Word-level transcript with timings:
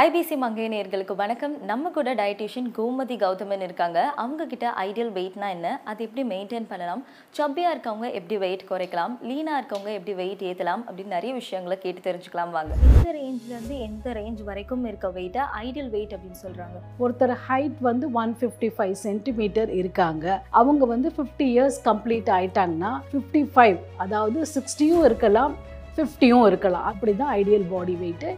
IBC 0.00 0.36
மங்கை 0.42 0.66
நேர்களுக்கு 0.72 1.14
வணக்கம். 1.20 1.54
நம்ம 1.70 1.88
கூட 1.96 2.10
டயட்டிஷியன் 2.20 2.68
கோமதி 2.76 3.16
கௌதமன் 3.22 3.64
இருக்காங்க. 3.66 3.98
அவங்க 4.22 4.44
கிட்ட 4.52 4.66
ஐடியல் 4.84 5.10
வெயிட்னா 5.16 5.48
என்ன? 5.56 5.80
அது 5.90 6.04
எப்படி 6.06 6.22
மெயின்டைன் 6.30 6.68
பண்ணலாம்? 6.70 7.02
சப்பியாக 7.38 7.72
இருக்கவங்க 7.74 8.06
எப்படி 8.18 8.36
வெயிட் 8.44 8.64
குறைக்கலாம்? 8.70 9.14
லீனாக 9.28 9.58
இருக்கவங்க 9.60 9.90
எப்படி 9.98 10.12
வெயிட் 10.20 10.44
ஏற்றலாம் 10.50 10.82
அப்படின்னு 10.86 11.14
நிறைய 11.16 11.32
விஷயங்களை 11.40 11.76
கேட்டு 11.82 12.02
தெரிஞ்சுக்கலாம் 12.06 12.54
வாங்க. 12.56 12.72
எந்த 12.92 13.12
ரேஞ்ச்லேருந்து 13.18 13.76
எந்த 13.88 14.14
ரேஞ்ச் 14.18 14.40
வரைக்கும் 14.48 14.86
இருக்க 14.90 15.10
வெயிட்டை 15.18 15.42
ஐடியல் 15.64 15.90
வெயிட் 15.96 16.14
அப்படின்னு 16.16 16.40
சொல்கிறாங்க 16.44 16.80
ஒருத்தர் 17.06 17.34
ஹைட் 17.48 17.82
வந்து 17.88 18.08
ஒன் 18.22 18.32
ஃபிஃப்டி 18.40 18.70
ஃபைவ் 18.78 18.94
சென்டிமீட்டர் 19.06 19.72
இருக்காங்க. 19.80 20.38
அவங்க 20.62 20.88
வந்து 20.94 21.12
ஃபிஃப்டி 21.18 21.48
இயர்ஸ் 21.56 21.78
கம்ப்ளீட் 21.90 22.32
ஆயிட்டாங்கன்னா 22.38 22.94
ஃபிஃப்டி 23.10 23.44
ஃபைவ் 23.56 23.78
அதாவது 24.06 24.40
சிக்ஸ்டியும் 24.54 25.04
இருக்கலாம் 25.10 25.54
ஃபிஃப்டியும் 25.96 26.46
இருக்கலாம். 26.50 26.86
அப்படி 26.92 27.14
தான் 27.20 27.32
ideal 27.40 27.68
body 27.74 27.94
weight 28.04 28.30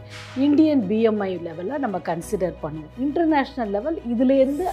Indian 0.47 0.83
BMI 0.91 1.31
லெவலில் 1.47 1.83
நம்ம 1.85 1.99
கன்சிடர் 2.11 2.61
பண்ணுவோம். 2.65 2.93
இன்டர்நேஷ்னல் 3.07 3.73
லெவல் 3.77 3.99
இதுலேருந்து 4.13 4.67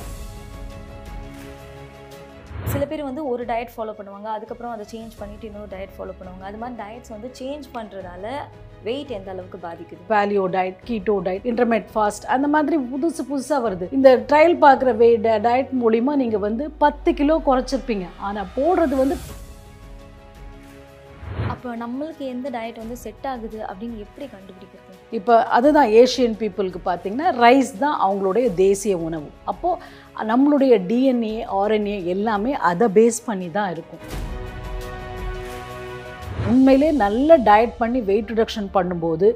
சில 2.73 2.85
பேர் 2.91 3.01
வந்து 3.09 3.23
ஒரு 3.31 3.43
டயட் 3.49 3.73
ஃபாலோ 3.73 3.93
பண்ணுவாங்க 3.97 4.29
அதுக்கப்புறம் 4.35 4.73
அதை 4.75 4.85
சேஞ்ச் 4.93 5.15
பண்ணிட்டு 5.21 5.47
இன்னொரு 5.49 5.71
டயட் 5.73 5.95
ஃபாலோ 5.97 6.13
பண்ணுவாங்க. 6.19 6.45
அது 6.51 6.59
மாதிரி 6.61 6.77
டயட்ஸ் 6.83 7.13
வந்து 7.15 7.29
சேஞ்ச் 7.41 7.67
பண்ணுறதால 7.75 8.27
வெயிட் 8.87 9.11
எந்த 9.17 9.29
அளவுக்கு 9.33 9.59
பாதிக்குது? 9.65 10.01
வேலியோ 10.12 10.45
diet 10.55 10.79
keto 10.89 11.17
diet 11.27 11.45
intermittent 11.51 11.91
fast 11.95 12.25
அந்த 12.35 12.49
மாதிரி 12.55 12.77
புதுசு 12.93 13.23
புதுசாக 13.31 13.61
வருது. 13.67 13.89
இந்த 13.99 14.11
ட்ரையல் 14.31 14.57
பார்க்குற 14.65 14.97
வே 15.03 15.11
டயட் 15.27 15.73
மூலிமா 15.83 16.15
நீங்கள் 16.23 16.45
வந்து 16.49 16.67
பத்து 16.85 17.12
கிலோ 17.21 17.37
குறைச்சிருப்பீங்க. 17.49 18.09
ஆனால் 18.29 18.51
போடுறது 18.57 18.97
வந்து 19.03 19.19
இப்போ 21.62 21.75
நம்மளுக்கு 21.83 22.25
எந்த 22.34 22.47
டயட் 22.55 22.79
வந்து 22.80 22.97
செட் 23.02 23.27
ஆகுது 23.33 23.59
அப்படின்னு 23.69 23.97
எப்படி 24.05 24.25
கண்டுபிடிக்கிறது? 24.33 24.95
இப்போ 25.19 25.34
அதுதான் 25.57 25.91
ஏஷியன் 26.01 26.34
பீப்புளுக்கு 26.41 26.80
பார்த்தீங்கன்னா 26.89 27.29
ரைஸ் 27.45 27.70
தான் 27.83 27.95
அவங்களுடைய 28.07 28.47
தேசிய 28.62 28.95
உணவு. 29.09 29.29
அப்போது 29.53 30.27
நம்மளுடைய 30.30 30.75
டிஎன்ஏ 30.89 31.37
ஆர்என்ஏ 31.61 31.97
எல்லாமே 32.14 32.55
அதை 32.70 32.87
பேஸ் 32.97 33.20
பண்ணி 33.28 33.48
தான் 33.59 33.70
இருக்கும். 33.75 34.03
உண்மையிலே 36.53 36.91
நல்ல 37.05 37.37
டயட் 37.50 37.78
பண்ணி 37.83 38.03
வெயிட் 38.11 38.33
ரிடக்ஷன் 38.34 38.69
பண்ணும்போது 38.77 39.28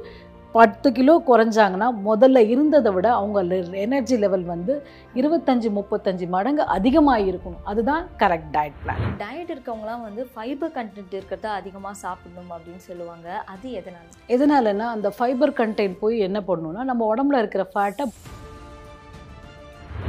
பத்து 0.57 0.93
கிலோ 0.93 1.23
குறைஞ்சாங்கன்னா 1.27 1.89
முதல்ல 2.05 2.39
இருந்ததை 2.49 2.93
விட 2.93 3.11
அவங்க 3.13 3.57
எனர்ஜி 3.77 4.17
லெவல் 4.17 4.45
வந்து 4.45 4.87
இருபத்தஞ்சி 5.15 5.69
முப்பத்தஞ்சு 5.71 6.27
மடங்கு 6.29 6.63
அதிகமாக 6.67 7.21
இருக்கணும் 7.21 7.65
அதுதான் 7.65 8.09
கரெக்ட் 8.19 8.51
டயட் 8.55 8.79
பிளான் 8.85 9.03
டயட் 9.19 9.51
இருக்கவங்கலாம் 9.51 10.03
வந்து 10.03 10.27
ஃபைபர் 10.35 10.73
கண்டென்ட் 10.75 11.15
இருக்கிறத 11.15 11.45
அதிகமாக 11.45 11.95
சாப்பிடணும் 11.95 12.51
அப்படின்னு 12.51 12.77
சொல்லுவாங்க. 12.77 13.29
அது 13.47 13.69
எதனால? 13.71 14.07
எதனாலன்னா 14.29 14.85
அந்த 14.85 15.09
ஃபைபர் 15.09 15.51
கண்டென்ட் 15.51 15.99
போய் 15.99 16.19
என்ன 16.19 16.41
பண்ணணும்னா 16.41 16.85
நம்ம 16.85 17.15
உடம்புல 17.15 17.39
இருக்கிற 17.39 17.67
ஃபேட்டை 17.75 18.07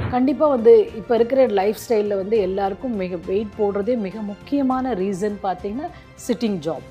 கண்டிப்பாக 0.10 0.52
வந்து 0.52 0.74
இப்போ 0.96 1.16
இருக்கிற 1.16 1.48
லைஃப் 1.48 1.80
ஸ்டைலில் 1.88 2.16
வந்து 2.16 2.38
எல்லாருக்கும் 2.40 2.96
மிக 2.96 3.16
வெயிட் 3.26 3.58
போடுறதே 3.60 3.98
மிக 3.98 4.22
முக்கியமான 4.22 4.94
ரீசன் 4.94 5.38
பார்த்தீங்கன்னா 5.44 5.90
சிட்டிங் 6.28 6.60
ஜாப் 6.60 6.86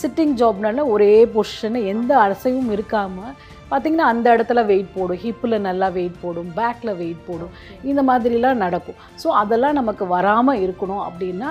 சிட்டிங் 0.00 0.34
ஜாப்னால 0.40 0.84
ஒரே 0.94 1.14
பொசிஷனு 1.34 1.80
எந்த 1.92 2.12
அசைவும் 2.26 2.70
இருக்காமல் 2.76 3.34
பார்த்தீங்கன்னா 3.70 4.06
அந்த 4.12 4.26
இடத்துல 4.36 4.60
வெயிட் 4.70 4.90
போடும். 4.96 5.20
ஹிப்பில் 5.24 5.56
நல்லா 5.68 5.88
வெயிட் 5.98 6.18
போடும். 6.22 6.50
பேக்கில் 6.58 6.96
வெயிட் 7.02 7.22
போடும். 7.28 7.54
இந்த 7.90 8.02
மாதிரிலாம் 8.10 8.62
நடக்கும். 8.64 8.98
ஸோ 9.22 9.28
அதெல்லாம் 9.42 9.78
நமக்கு 9.80 10.06
வராமல் 10.16 10.62
இருக்கணும் 10.64 11.04
அப்படின்னா 11.08 11.50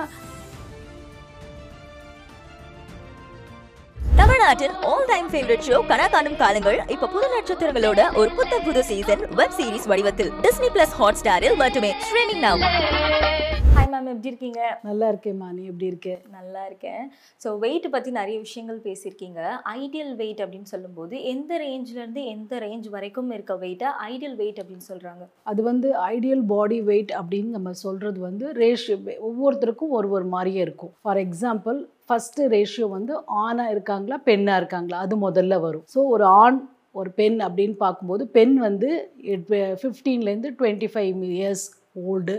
தமிழ்நாட்டின் 4.24 4.76
ஆல் 4.90 5.08
டைம் 5.10 5.26
ஃபேவரட் 5.32 5.64
ஷோ 5.66 5.78
கனா 5.88 6.04
காணும் 6.12 6.38
காலங்கள் 6.42 6.78
இப்ப 6.94 7.08
புது 7.14 7.26
நட்சத்திரங்களோட 7.34 8.00
ஒரு 8.20 8.30
புத்த 8.38 8.60
புது 8.66 8.82
சீசன் 8.90 9.22
வெப் 9.40 9.56
சீரிஸ் 9.58 9.88
வடிவத்தில். 9.92 10.30
டிஸ்னி 10.46 10.68
பிளஸ் 10.76 10.94
ஹாட் 11.00 11.18
ஸ்டாரில் 11.20 11.56
மட்டுமே. 11.62 11.90
ஸ்ட்ரீமிங் 12.06 12.42
நவ் 12.46 12.62
ஹாய் 13.74 13.90
மேம் 13.92 14.08
எப்படி 14.12 14.30
இருக்கீங்க? 14.32 14.60
நல்லா 14.88 15.06
இருக்கேம்மா 15.12 15.48
நீ 15.56 15.62
எப்படி 15.70 15.86
இருக்கே? 15.90 16.14
நல்லா 16.36 16.62
இருக்கேன். 16.68 17.02
ஸோ 17.44 17.48
வெயிட் 17.64 17.88
பற்றி 17.94 18.10
நிறைய 18.18 18.36
விஷயங்கள் 18.46 18.78
பேசியிருக்கீங்க. 18.86 19.40
ஐடியல் 19.80 20.14
வெயிட் 20.20 20.40
அப்படின்னு 20.44 20.70
சொல்லும்போது 20.74 21.14
எந்த 21.32 21.58
ரேஞ்ச்லேருந்து 21.64 22.22
எந்த 22.34 22.58
ரேஞ்ச் 22.64 22.88
வரைக்கும் 22.96 23.32
இருக்க 23.36 23.54
வெயிட்டை 23.64 23.90
ஐடியல் 24.10 24.36
வெயிட் 24.42 24.60
அப்படின்னு 24.62 24.86
சொல்கிறாங்க 24.92 25.26
அது 25.52 25.62
வந்து 25.70 25.90
ஐடியல் 26.14 26.44
பாடி 26.54 26.78
வெயிட் 26.92 27.12
அப்படின்னு 27.20 27.50
நம்ம 27.58 27.72
சொல்கிறது 27.84 28.20
வந்து 28.28 28.46
ரேஷியோ 28.62 28.96
ஒவ்வொருத்தருக்கும் 29.30 29.94
ஒரு 29.98 30.10
ஒரு 30.18 30.28
மாதிரியே 30.36 30.62
இருக்கும். 30.68 30.94
ஃபார் 31.06 31.22
எக்ஸாம்பிள் 31.26 31.80
ஃபஸ்ட்டு 32.08 32.48
ரேஷியோ 32.54 32.86
வந்து 32.96 33.14
ஆணாக 33.44 33.72
இருக்காங்களா 33.74 34.16
பெண்ணாக 34.28 34.60
இருக்காங்களா? 34.62 34.98
அது 35.06 35.14
முதல்ல 35.26 35.54
வரும். 35.66 35.84
ஸோ 35.94 36.00
ஒரு 36.14 36.26
ஆண் 36.42 36.58
ஒரு 37.00 37.10
பெண் 37.20 37.38
அப்படின்னு 37.46 37.76
பார்க்கும்போது 37.84 38.24
பெண் 38.36 38.54
வந்து 38.66 38.90
ஃபிஃப்டீன்லேருந்து 39.82 40.50
twenty 40.58 40.88
five 40.92 41.22
years 41.36 41.64
old 42.10 42.36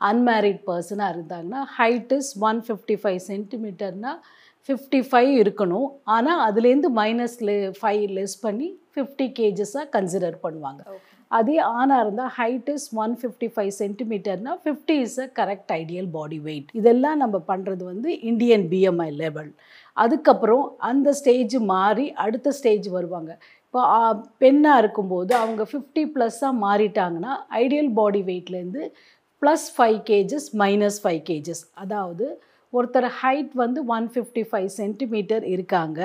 unmarried 0.00 0.60
பர்சனாக 0.68 1.14
இருந்தாங்கன்னா 1.14 1.60
height 1.78 2.12
is 2.18 2.30
one 2.48 2.60
fifty 2.66 2.96
five 3.02 3.20
சென்டிமீட்டர்னால் 3.32 4.20
fifty 4.68 5.00
five 5.08 5.32
இருக்கணும். 5.42 5.88
ஆனால் 6.16 6.40
அதுலேருந்து 6.46 6.88
மைனஸ் 7.02 7.36
ஃபைவ் 7.80 8.04
லெஸ் 8.18 8.38
பண்ணி 8.46 8.68
ஃபிஃப்டி 8.94 9.26
கேஜஸாக 9.38 9.86
கன்சிடர் 9.96 10.38
பண்ணுவாங்க. 10.46 10.82
அதே 11.30 11.56
ஆணாக 11.78 12.02
இருந்தால் 12.04 12.32
height 12.36 12.68
is 12.74 12.86
one 13.02 13.14
fifty 13.20 13.48
five 13.54 13.72
சென்டிமீட்டர்னா 13.80 14.52
fifty 14.64 14.96
is 15.06 15.18
a 15.24 15.26
correct 15.38 15.72
ideal 15.80 16.08
body 16.16 16.38
weight 16.46 16.68
இதெல்லாம் 16.80 17.18
நம்ம 17.22 17.36
பண்ணுறது 17.50 17.84
வந்து 17.84 18.10
இந்தியன் 18.30 18.64
பிஎம்ஐ 18.72 19.10
லெவல் 19.22 19.50
அதுக்கப்புறம் 19.96 20.64
அந்த 20.90 21.10
ஸ்டேஜ் 21.20 21.56
மாறி 21.72 22.06
அடுத்த 22.24 22.52
ஸ்டேஜ் 22.58 22.88
வருவாங்க. 22.96 23.32
இப்போ 23.66 23.82
பெண்ணாக 24.42 24.82
இருக்கும்போது 24.82 25.32
அவங்க 25.42 25.62
ஃபிஃப்டி 25.70 26.04
ப்ளஸ்ஸாக 26.14 26.54
மாறிட்டாங்கன்னா 26.66 27.32
ideal 27.62 27.90
body 27.98 28.22
வெயிட்லேருந்து 28.30 28.84
plus 29.42 29.66
five 29.76 29.98
KGs 30.10 30.48
minus 30.62 31.00
five 31.02 31.22
KGs 31.30 31.62
அதாவது 31.82 32.26
ஒருத்தர் 32.72 33.08
ஹைட் 33.20 33.52
வந்து 33.64 33.80
ஒன் 33.96 34.06
ஃபிஃப்டி 34.14 34.42
ஃபைவ் 34.50 34.70
சென்டிமீட்டர் 34.80 35.44
இருக்காங்க. 35.54 36.00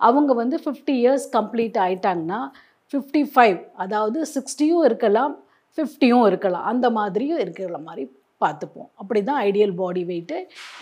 அவங்க 0.00 0.32
வந்து 0.40 0.56
ஃபிஃப்டி 0.64 0.94
இயர்ஸ் 1.02 1.26
கம்ப்ளீட் 1.36 1.78
ஆயிட்டாங்கன்னா 1.84 2.40
ஃபிஃப்டி 2.92 3.22
ஃபைவ் 3.34 3.58
அதாவது 3.74 4.26
சிக்ஸ்டியும் 4.34 4.84
இருக்கலாம் 4.84 5.34
ஃபிஃப்டியும் 5.78 6.26
இருக்கலாம். 6.26 6.62
அந்த 6.62 6.90
மாதிரியும் 6.90 7.38
இருக்கிற 7.38 7.78
மாதிரி 7.78 8.04
பார்த்துப்போம். 8.42 8.88
அப்படி 9.00 9.20
தான் 9.28 9.40
ideal 9.48 9.74
body 9.80 10.02
weight 10.10 10.36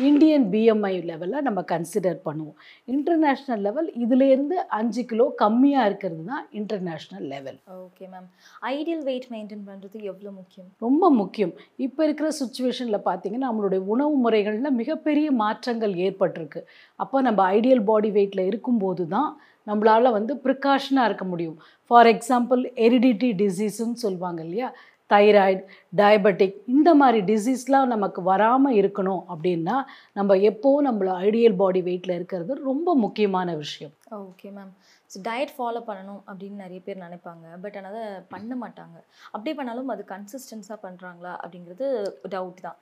Indian 0.08 0.44
BMI 0.52 0.92
லெவலில் 1.10 1.46
நம்ம 1.48 1.60
கன்சிடர் 1.72 2.18
பண்ணுவோம். 2.28 2.56
இன்டர்நேஷ்னல் 2.94 3.62
லெவல் 3.66 3.88
இதுலேருந்து 4.04 4.58
அஞ்சு 4.78 5.04
கிலோ 5.12 5.26
கம்மியாக 5.42 5.88
இருக்கிறது 5.90 6.24
தான் 6.32 6.44
international 6.60 7.26
level 7.34 7.58
okay 7.86 8.06
ma'am 8.12 8.28
ideal 8.74 9.04
weight 9.08 9.28
maintain 9.34 9.64
பண்ணுறது 9.70 9.98
எவ்வளோ 10.12 10.30
முக்கியம்? 10.40 10.68
ரொம்ப 10.86 11.10
முக்கியம். 11.20 11.54
இப்போ 11.86 12.02
இருக்கிற 12.08 12.30
சுச்சுவேஷனில் 12.42 13.06
பார்த்தீங்கன்னா 13.08 13.48
நம்மளுடைய 13.50 13.82
உணவு 13.94 14.14
முறைகளில் 14.26 14.78
மிகப்பெரிய 14.80 15.28
மாற்றங்கள் 15.42 15.94
ஏற்பட்டிருக்கு. 16.06 16.62
அப்போ 17.02 17.20
நம்ம 17.28 17.42
ஐடியல் 17.58 17.84
பாடி 17.90 18.10
வெயிட்டில் 18.16 18.48
இருக்கும்போது 18.50 19.04
தான் 19.16 19.30
நம்மளால் 19.68 20.14
வந்து 20.16 20.32
ப்ரிகாஷனாக 20.44 21.08
இருக்க 21.08 21.24
முடியும். 21.30 21.56
ஃபார் 21.88 22.08
எக்ஸாம்பிள் 22.12 22.60
எரிடிட்டி 22.84 23.28
டிசீஸ்ன்னு 23.40 24.02
சொல்லுவாங்க 24.04 24.40
இல்லையா? 24.46 24.68
தைராய்டு 25.10 25.62
டயபெட்டிக் 26.00 26.56
இந்த 26.74 26.90
மாதிரி 27.00 27.20
டிசீஸ்லாம் 27.30 27.92
நமக்கு 27.94 28.20
வராமல் 28.30 28.76
இருக்கணும் 28.80 29.22
அப்படின்னா 29.32 29.76
நம்ம 30.18 30.36
எப்போவும் 30.50 30.86
நம்மள 30.88 31.10
ஐடியல் 31.28 31.58
பாடி 31.62 31.80
வெயிட்டில் 31.88 32.16
இருக்கிறது 32.18 32.52
ரொம்ப 32.68 32.94
முக்கியமான 33.04 33.54
விஷயம். 33.62 33.92
Okay 34.20 34.48
ma'am 34.56 34.72
so 35.12 35.16
diet 35.28 35.52
follow 35.56 35.80
பண்ணணும் 35.88 36.20
அப்படின்னு 36.28 36.62
நிறைய 36.64 36.80
பேர் 36.86 37.02
நினைப்பாங்க. 37.04 37.46
பட் 37.64 37.76
ஆனால் 37.78 37.92
அதை 37.92 38.04
பண்ண 38.34 38.52
மாட்டாங்க. 38.62 38.96
அப்படியே 39.32 39.54
பண்ணாலும் 39.58 39.92
அது 39.94 40.02
கன்சிஸ்டன்ஸாக 40.14 40.78
பண்ணுறாங்களா 40.86 41.32
அப்படிங்கிறது 41.42 41.86
டவுட் 42.34 42.60
தான். 42.66 42.78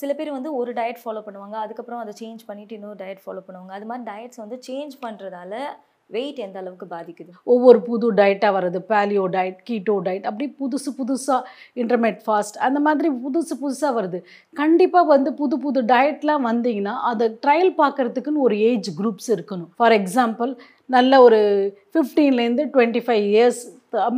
சில 0.00 0.10
பேர் 0.20 0.36
வந்து 0.38 0.52
ஒரு 0.60 0.72
டயட் 0.80 1.02
ஃபாலோ 1.02 1.22
பண்ணுவாங்க. 1.28 1.56
அதுக்கப்புறம் 1.64 2.02
அதை 2.04 2.14
சேஞ்ச் 2.22 2.42
பண்ணிவிட்டு 2.50 2.78
இன்னொரு 2.78 2.98
டயட் 3.04 3.22
ஃபாலோ 3.26 3.44
பண்ணுவாங்க. 3.48 3.72
அது 3.78 3.88
மாதிரி 3.92 4.06
டயட்ஸ் 4.10 4.42
வந்து 4.44 4.58
சேஞ்ச் 4.68 4.96
பண்ணுறதால 5.06 5.54
வெயிட் 6.14 6.38
எந்த 6.44 6.56
அளவுக்கு 6.62 6.86
பாதிக்குது? 6.94 7.30
ஒவ்வொரு 7.52 7.78
புது 7.88 8.06
டயட்டாக 8.18 8.52
வர்றது 8.56 8.80
பேலியோ 8.92 9.24
டயட் 9.36 9.60
கீட்டோ 9.68 9.94
டயட் 10.06 10.28
அப்படி 10.30 10.46
புதுசு 10.60 10.90
புதுசாக 10.98 11.40
இன்டர்மேட் 11.82 12.20
ஃபாஸ்ட் 12.26 12.58
அந்த 12.66 12.80
மாதிரி 12.86 13.08
புதுசு 13.24 13.54
புதுசாக 13.62 13.92
வருது. 13.98 14.20
கண்டிப்பாக 14.62 15.10
வந்து 15.14 15.32
புது 15.40 15.58
புது 15.64 15.82
டயட்லாம் 15.92 16.46
வந்தீங்கன்னா 16.50 16.94
அதை 17.12 17.28
ட்ரையல் 17.46 17.74
பார்க்குறதுக்குன்னு 17.82 18.46
ஒரு 18.48 18.58
ஏஜ் 18.70 18.90
குரூப்ஸ் 19.00 19.30
இருக்கணும். 19.36 19.70
ஃபார் 19.80 19.96
எக்ஸாம்பிள் 20.00 20.52
நல்ல 20.96 21.22
ஒரு 21.26 21.40
ஃபிஃப்டீன்லேருந்து 21.92 22.64
twenty 22.74 23.02
five 23.06 23.26
years 23.32 23.62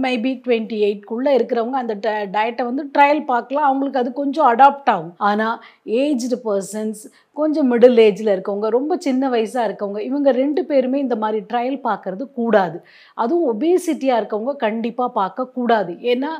maybe 0.04 0.30
twenty 0.44 0.76
எயிட்குள்ளே 0.86 1.32
இருக்கிறவங்க 1.38 1.76
அந்த 1.80 1.94
டயட்டை 2.34 2.64
வந்து 2.68 2.84
ட்ரையல் 2.94 3.22
பார்க்கலாம். 3.32 3.66
அவங்களுக்கு 3.68 4.00
அது 4.00 4.10
கொஞ்சம் 4.20 4.48
அடாப்ட் 4.52 4.90
ஆகும். 4.92 5.12
ஆனால் 5.28 5.56
ஏஜ்டு 6.02 6.36
பர்சன்ஸ் 6.46 7.02
கொஞ்சம் 7.40 7.68
மிடில் 7.72 8.00
ஏஜில் 8.06 8.32
இருக்கவங்க 8.34 8.68
ரொம்ப 8.76 8.92
சின்ன 9.06 9.28
வயசாக 9.34 9.66
இருக்கவங்க 9.68 10.00
இவங்க 10.08 10.28
ரெண்டு 10.42 10.62
பேருமே 10.70 10.98
இந்த 11.06 11.16
மாதிரி 11.22 11.40
ட்ரையல் 11.50 11.78
பார்க்கறது 11.88 12.24
கூடாது. 12.38 12.78
அதுவும் 13.22 13.48
ஒபேசிட்டியாக 13.52 14.20
இருக்கவங்க 14.20 14.54
கண்டிப்பாக 14.66 15.10
பார்க்கக்கூடாது 15.20 15.92
ஏன்னா 16.12 16.32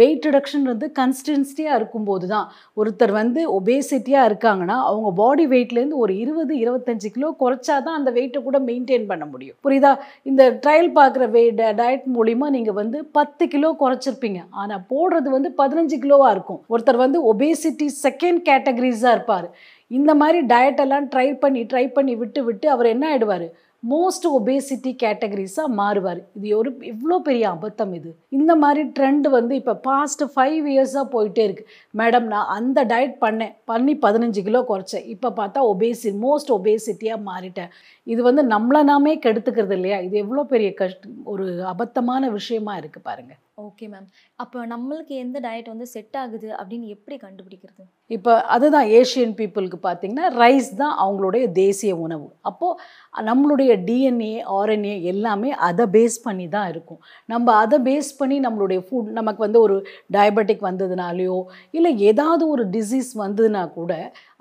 வெயிட் 0.00 0.24
ரிடக்ஷன் 0.26 0.64
வந்து 0.70 0.86
கன்ஸ்டன்சிட்டியாக 0.98 1.78
இருக்கும்போது 1.80 2.26
தான். 2.34 2.46
ஒருத்தர் 2.80 3.12
வந்து 3.20 3.40
ஒபேசிட்டியாக 3.58 4.28
இருக்காங்கன்னா 4.30 4.76
அவங்க 4.90 5.10
பாடி 5.20 5.44
வெயிட்லேருந்து 5.52 5.98
ஒரு 6.04 6.12
இருபது 6.22 6.54
இருபத்தஞ்சு 6.62 7.08
கிலோ 7.16 7.28
குறைச்சா 7.42 7.76
தான் 7.86 7.98
அந்த 7.98 8.10
வெயிட்டை 8.16 8.40
கூட 8.46 8.58
மெயின்டைன் 8.70 9.06
பண்ண 9.10 9.24
முடியும். 9.32 9.56
புரியுதா? 9.66 9.92
இந்த 10.30 10.42
ட்ரையல் 10.64 10.90
பார்க்குற 10.98 11.26
வெ 11.36 11.44
டயட் 11.80 12.06
மூலிமா 12.16 12.48
நீங்கள் 12.56 12.78
வந்து 12.80 13.00
பத்து 13.18 13.46
கிலோ 13.54 13.70
குறைச்சிருப்பீங்க. 13.82 14.40
ஆனால் 14.62 14.84
போடுறது 14.92 15.30
வந்து 15.36 15.52
பதினஞ்சு 15.62 15.98
கிலோவாக 16.04 16.34
இருக்கும். 16.36 16.60
ஒருத்தர் 16.74 17.04
வந்து 17.04 17.20
ஒபேசிட்டி 17.32 17.88
செகண்ட் 18.04 18.42
கேட்டகரிஸாக 18.50 19.16
இருப்பார். 19.16 19.48
இந்த 19.90 20.10
மாதிரி 20.20 20.38
டயட்டெல்லாம் 20.52 20.82
எல்லாம் 20.86 21.10
ட்ரை 21.12 21.28
பண்ணி 21.42 21.62
ட்ரை 21.70 21.84
பண்ணி 21.96 22.14
விட்டு 22.22 22.40
விட்டு 22.48 22.66
அவர் 22.74 22.92
என்ன 22.94 23.06
ஆகிடுவார் 23.12 23.46
மோஸ்ட் 23.82 24.26
ஒபேசிட்டி 24.36 24.90
கேட்டகரிஸாக 25.02 25.74
மாறுவார். 25.80 26.20
இது 26.36 26.52
ஒரு 26.60 26.70
எவ்வளோ 26.92 27.16
பெரிய 27.26 27.44
அபத்தம் 27.56 27.92
இது. 27.98 28.10
இந்த 28.38 28.52
மாதிரி 28.62 28.82
ட்ரெண்ட் 28.96 29.26
வந்து 29.36 29.54
இப்போ 29.60 29.74
பாஸ்ட் 29.88 30.24
ஃபைவ் 30.34 30.66
இயர்ஸாக 30.74 31.06
போயிட்டே 31.14 31.42
இருக்குது 31.48 31.68
மேடம் 32.00 32.28
நான் 32.32 32.52
அந்த 32.56 32.84
டயட் 32.92 33.16
பண்ணேன். 33.24 33.54
பண்ணி 33.72 33.94
பதினஞ்சு 34.06 34.42
கிலோ 34.48 34.62
குறைச்சேன். 34.70 35.06
இப்போ 35.14 35.30
பார்த்தா 35.40 35.66
ஒபேசி 35.72 36.12
மோஸ்ட் 36.24 36.54
ஒபேசிட்டியாக 36.58 37.26
மாறிட்டேன். 37.30 37.72
இது 38.06 38.20
வந்து 38.28 38.44
நம்மளை 38.54 38.82
நாமே 38.92 39.14
கெடுத்துக்கிறது 39.26 39.76
இல்லையா? 39.78 39.98
இது 40.08 40.16
எவ்வளோ 40.24 40.44
பெரிய 40.54 40.70
கஷ்ட 40.82 41.14
ஒரு 41.34 41.46
அபத்தமான 41.74 42.30
விஷயமா 42.38 42.74
இருக்குது 42.82 43.08
பாருங்கள் 43.10 43.40
ஓகே 43.64 43.86
மேம் 43.90 44.06
அப்போ 44.42 44.58
நம்மளுக்கு 44.72 45.14
எந்த 45.24 45.38
டயட் 45.44 45.68
வந்து 45.72 45.86
செட் 45.92 46.16
ஆகுது 46.22 46.48
அப்படின்னு 46.60 46.86
எப்படி 46.94 47.16
கண்டுபிடிக்கிறது? 47.24 47.84
இப்போ 48.10 48.32
அதுதான் 48.54 48.88
ஏஷியன் 48.98 49.32
பீப்புளுக்கு 49.38 49.78
பார்த்தீங்கன்னா 49.86 50.26
ரைஸ் 50.42 50.68
தான் 50.80 50.94
அவங்களுடைய 51.04 51.44
தேசிய 51.60 51.92
உணவு. 52.06 52.26
அப்போது 52.48 53.24
நம்மளுடைய 53.28 53.72
டிஎன்ஏ 53.86 54.34
ஆர்என்ஏ 54.58 54.94
எல்லாமே 55.12 55.50
அதை 55.68 55.86
பேஸ் 55.96 56.18
பண்ணி 56.26 56.46
தான் 56.56 56.68
இருக்கும். 56.72 57.00
நம்ம 57.32 57.54
அதை 57.62 57.78
பேஸ் 57.88 58.10
பண்ணி 58.20 58.38
நம்மளுடைய 58.46 58.80
ஃபுட் 58.86 59.10
நமக்கு 59.20 59.42
வந்து 59.46 59.60
ஒரு 59.66 59.78
டயபெட்டிக் 60.16 60.68
வந்ததுனாலையோ 60.68 61.40
இல்லை 61.78 61.92
ஏதாவது 62.10 62.46
ஒரு 62.54 62.64
டிசீஸ் 62.76 63.10
வந்ததுன்னா 63.24 63.64
கூட 63.80 63.92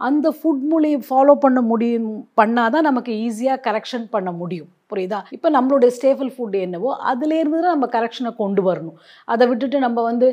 அந்த 0.10 0.28
ஃபுட் 0.38 0.64
மூலியம் 0.74 1.08
ஃபாலோ 1.10 1.34
பண்ண 1.48 1.60
முடியும் 1.72 2.12
பண்ணால் 2.42 2.74
தான் 2.76 2.90
நமக்கு 2.92 3.12
ஈஸியாக 3.26 3.64
கரெக்ஷன் 3.68 4.08
பண்ண 4.16 4.30
முடியும். 4.40 4.72
புரியுதா? 4.92 5.20
இப்போ 5.36 5.48
நம்மளுடைய 5.56 5.92
ஸ்டேபிள் 5.98 6.30
ஃபுட் 6.34 6.56
என்னவோ 6.64 6.90
அதுலேருந்து 7.12 7.60
தான் 7.66 7.74
நம்ம 7.76 7.88
கரெக்ஷனை 7.96 8.32
கொண்டு 8.42 8.62
வரணும். 8.68 8.98
அதை 9.34 9.44
விட்டுட்டு 9.52 9.78
நம்ம 9.86 10.00
வந்து 10.10 10.28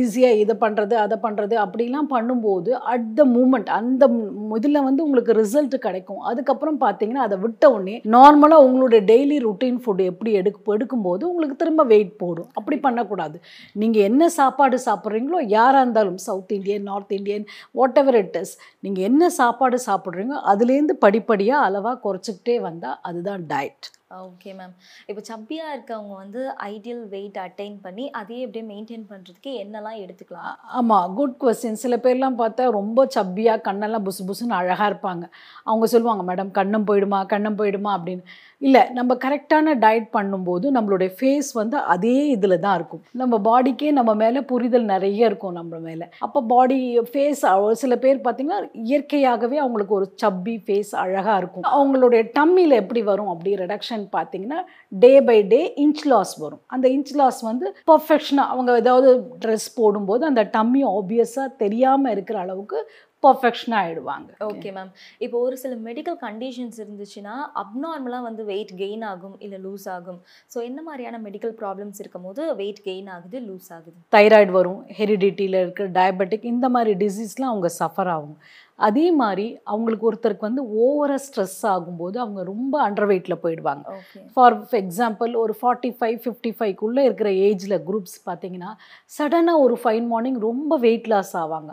ஈஸியாக 0.00 0.40
இதை 0.42 0.54
பண்ணுறது 0.64 0.94
அதை 1.04 1.16
பண்ணுறது 1.26 1.54
அப்படிலாம் 1.64 2.10
பண்ணும்போது 2.24 2.70
அட் 2.94 3.08
த 3.18 3.22
மூமெண்ட் 3.36 3.70
அந்த 3.78 4.04
இதில் 4.58 4.84
வந்து 4.86 5.04
உங்களுக்கு 5.06 5.32
ரிசல்ட் 5.40 5.76
கிடைக்கும். 5.86 6.20
அதுக்கப்புறம் 6.30 6.78
பார்த்தீங்கன்னா 6.84 7.22
அதை 7.26 7.36
விட்ட 7.44 7.64
உடனே 7.74 7.96
நார்மலாக 8.16 8.66
உங்களுடைய 8.66 9.00
டெய்லி 9.12 9.38
ருட்டீன் 9.46 9.80
ஃபுட் 9.84 10.02
எப்படி 10.10 10.32
எடுக்க 10.40 10.76
எடுக்கும்போது 10.76 11.22
உங்களுக்கு 11.30 11.56
திரும்ப 11.62 11.82
வெயிட் 11.92 12.12
போடும். 12.22 12.50
அப்படி 12.58 12.76
பண்ணக்கூடாது. 12.86 13.36
நீங்கள் 13.82 14.06
என்ன 14.08 14.28
சாப்பாடு 14.38 14.78
சாப்பிட்றீங்களோ 14.88 15.40
யாராக 15.56 15.82
இருந்தாலும் 15.84 16.20
South 16.26 16.54
Indian 16.58 16.86
North 16.90 17.12
Indian 17.18 17.46
whatever 18.02 18.18
it 18.22 18.38
is 18.42 18.54
நீங்கள் 18.86 19.06
என்ன 19.10 19.30
சாப்பாடு 19.40 19.78
சாப்பிட்றீங்களோ 19.88 20.40
அதுலேருந்து 20.52 20.96
படிப்படியாக 21.06 21.66
அளவாக 21.68 22.00
குறைச்சிக்கிட்டே 22.06 22.56
வந்தால் 22.68 22.98
அதுதான் 23.10 23.44
டயட் 23.52 23.88
ஓகே 24.10 24.50
மேம் 24.56 24.72
இப்போ 25.10 25.22
சப்பியாக 25.28 25.74
இருக்கவங்க 25.74 26.14
வந்து 26.22 26.40
ஐடியல் 26.72 27.00
வெயிட் 27.14 27.38
அட்டைன் 27.44 27.76
பண்ணி 27.84 28.04
அதையே 28.20 28.40
எப்படியே 28.46 28.64
மெயின்டைன் 28.72 29.06
பண்ணுறதுக்கு 29.10 29.50
என்னெல்லாம் 29.62 29.98
எடுத்துக்கலாம்? 30.04 30.56
ஆமாம் 30.78 31.14
குட் 31.18 31.36
கொஸ்டின் 31.42 31.80
சில 31.82 31.96
பேர்லாம் 32.04 32.38
பார்த்தா 32.40 32.64
ரொம்ப 32.78 33.06
சப்பியாக 33.16 33.64
கண்ணெல்லாம் 33.68 34.06
புசு 34.08 34.24
புசுன்னு 34.28 34.58
அழகாக 34.60 34.88
இருப்பாங்க. 34.90 35.24
அவங்க 35.68 35.86
சொல்லுவாங்க 35.94 36.24
மேடம் 36.30 36.50
கண்ணம் 36.58 36.86
போயிடுமா 36.90 37.20
கண்ணம் 37.32 37.58
போயிடுமா 37.60 37.92
அப்படின்னு. 37.98 38.24
இல்லை 38.62 38.82
நம்ம 38.98 39.12
கரெக்டான 39.24 39.74
டயட் 39.84 40.06
பண்ணும்போது 40.16 40.66
நம்மளுடைய 40.76 41.10
ஃபேஸ் 41.16 41.50
வந்து 41.60 41.76
அதே 41.94 42.14
இதில் 42.34 42.60
தான் 42.66 42.76
இருக்கும். 42.78 43.02
நம்ம 43.22 43.40
பாடிக்கே 43.48 43.90
நம்ம 44.00 44.14
மேலே 44.22 44.42
புரிதல் 44.52 44.86
நிறைய 44.92 45.30
இருக்கும் 45.30 45.58
நம்ம 45.60 45.80
மேலே. 45.88 46.06
அப்போ 46.26 46.42
பாடி 46.52 46.78
ஃபேஸ் 47.10 47.42
சில 47.82 47.94
பேர் 48.04 48.24
பார்த்திங்கன்னா 48.26 48.60
இயற்கையாகவே 48.84 49.58
அவங்களுக்கு 49.64 49.98
ஒரு 50.00 50.08
சப்பி 50.24 50.56
ஃபேஸ் 50.66 50.94
அழகாக 51.04 51.40
இருக்கும். 51.42 51.66
அவங்களுடைய 51.74 52.22
டம்மியில் 52.38 52.80
எப்படி 52.82 53.02
வரும் 53.10 53.32
அப்படி 53.34 53.52
ரிடக்ஷன் 53.64 54.03
பார்த்தீங்கன்னா 54.16 54.60
day 55.04 55.12
by 55.28 55.38
day 55.54 55.62
inch 55.84 56.04
loss 56.12 56.34
வரும். 56.44 56.62
அந்த 56.74 56.86
இன்ச் 56.96 57.14
லாஸ் 57.22 57.40
வந்து 57.50 57.66
பர்ஃபெக்ஷனாக 57.92 58.52
அவங்க 58.54 58.76
ஏதாவது 58.82 59.10
ட்ரெஸ் 59.44 59.68
போடும்போது 59.80 60.24
அந்த 60.32 60.44
டம்மி 60.58 60.84
ஆப்வியஸாக 60.98 61.56
தெரியாமல் 61.64 62.14
இருக்கிற 62.16 62.38
அளவுக்கு 62.44 62.78
பர்ஃபெக்ஷனாக 63.22 63.82
ஆகிடுவாங்க 63.82 64.30
ஓகே 64.48 64.70
மேம் 64.76 64.90
இப்போ 65.24 65.36
ஒரு 65.46 65.56
சில 65.62 65.74
மெடிக்கல் 65.86 66.18
கண்டிஷன்ஸ் 66.24 66.78
இருந்துச்சுன்னா 66.82 67.34
அப்நார்மலாக 67.62 68.26
வந்து 68.26 68.42
வெயிட் 68.50 68.72
கெயின் 68.80 69.04
ஆகும் 69.12 69.36
இல்லை 69.44 69.58
லூஸ் 69.66 69.86
ஆகும். 69.94 70.18
ஸோ 70.52 70.58
என்ன 70.68 70.82
மாதிரியான 70.88 71.20
மெடிக்கல் 71.26 71.54
ப்ராப்ளம்ஸ் 71.62 72.00
இருக்கும் 72.02 72.26
போது 72.28 72.42
வெயிட் 72.60 72.82
கெயின் 72.88 73.08
ஆகுது 73.14 73.38
லூஸ் 73.46 73.70
ஆகுது? 73.76 73.96
தைராய்டு 74.16 74.52
வரும் 74.58 74.82
ஹெரிடிட்டியில் 74.98 75.58
இருக்கிற 75.62 75.86
டயபெட்டிக் 75.98 76.44
இந்த 76.54 76.68
மாதிரி 76.74 76.94
டிசீஸ்லாம் 77.04 77.52
அவங்க 77.52 77.70
சஃபர் 77.80 78.12
ஆகும். 78.16 78.36
அதே 78.78 79.04
மாதிரி 79.12 79.58
அவங்களுக்கு 79.64 80.06
ஒருத்தருக்கு 80.10 80.48
வந்து 80.48 80.62
ஓவராக 80.84 81.20
ஸ்ட்ரெஸ் 81.26 81.60
ஆகும்போது 81.72 82.16
அவங்க 82.16 82.42
ரொம்ப 82.42 82.74
அண்டர் 82.88 83.08
வெயிட்டில் 83.10 83.42
போயிடுவாங்க. 83.42 83.84
ஃபார் 84.32 84.56
எக்ஸாம்பிள் 84.80 85.34
ஒரு 85.42 85.54
ஃபார்ட்டி 85.60 85.90
ஃபைவ் 85.98 86.18
ஃபிஃப்டி 86.24 86.52
ஃபைவ்க்குள்ளே 86.58 87.02
இருக்கிற 87.08 87.30
ஏஜில் 87.48 87.76
குரூப்ஸ் 87.88 88.16
பார்த்தீங்கன்னா 88.28 88.72
சடனாக 89.18 89.64
ஒரு 89.66 89.78
ஃபைன் 89.82 90.08
மார்னிங் 90.14 90.40
ரொம்ப 90.48 90.76
வெயிட் 90.86 91.06
லாஸ் 91.12 91.36
ஆவாங்க. 91.42 91.72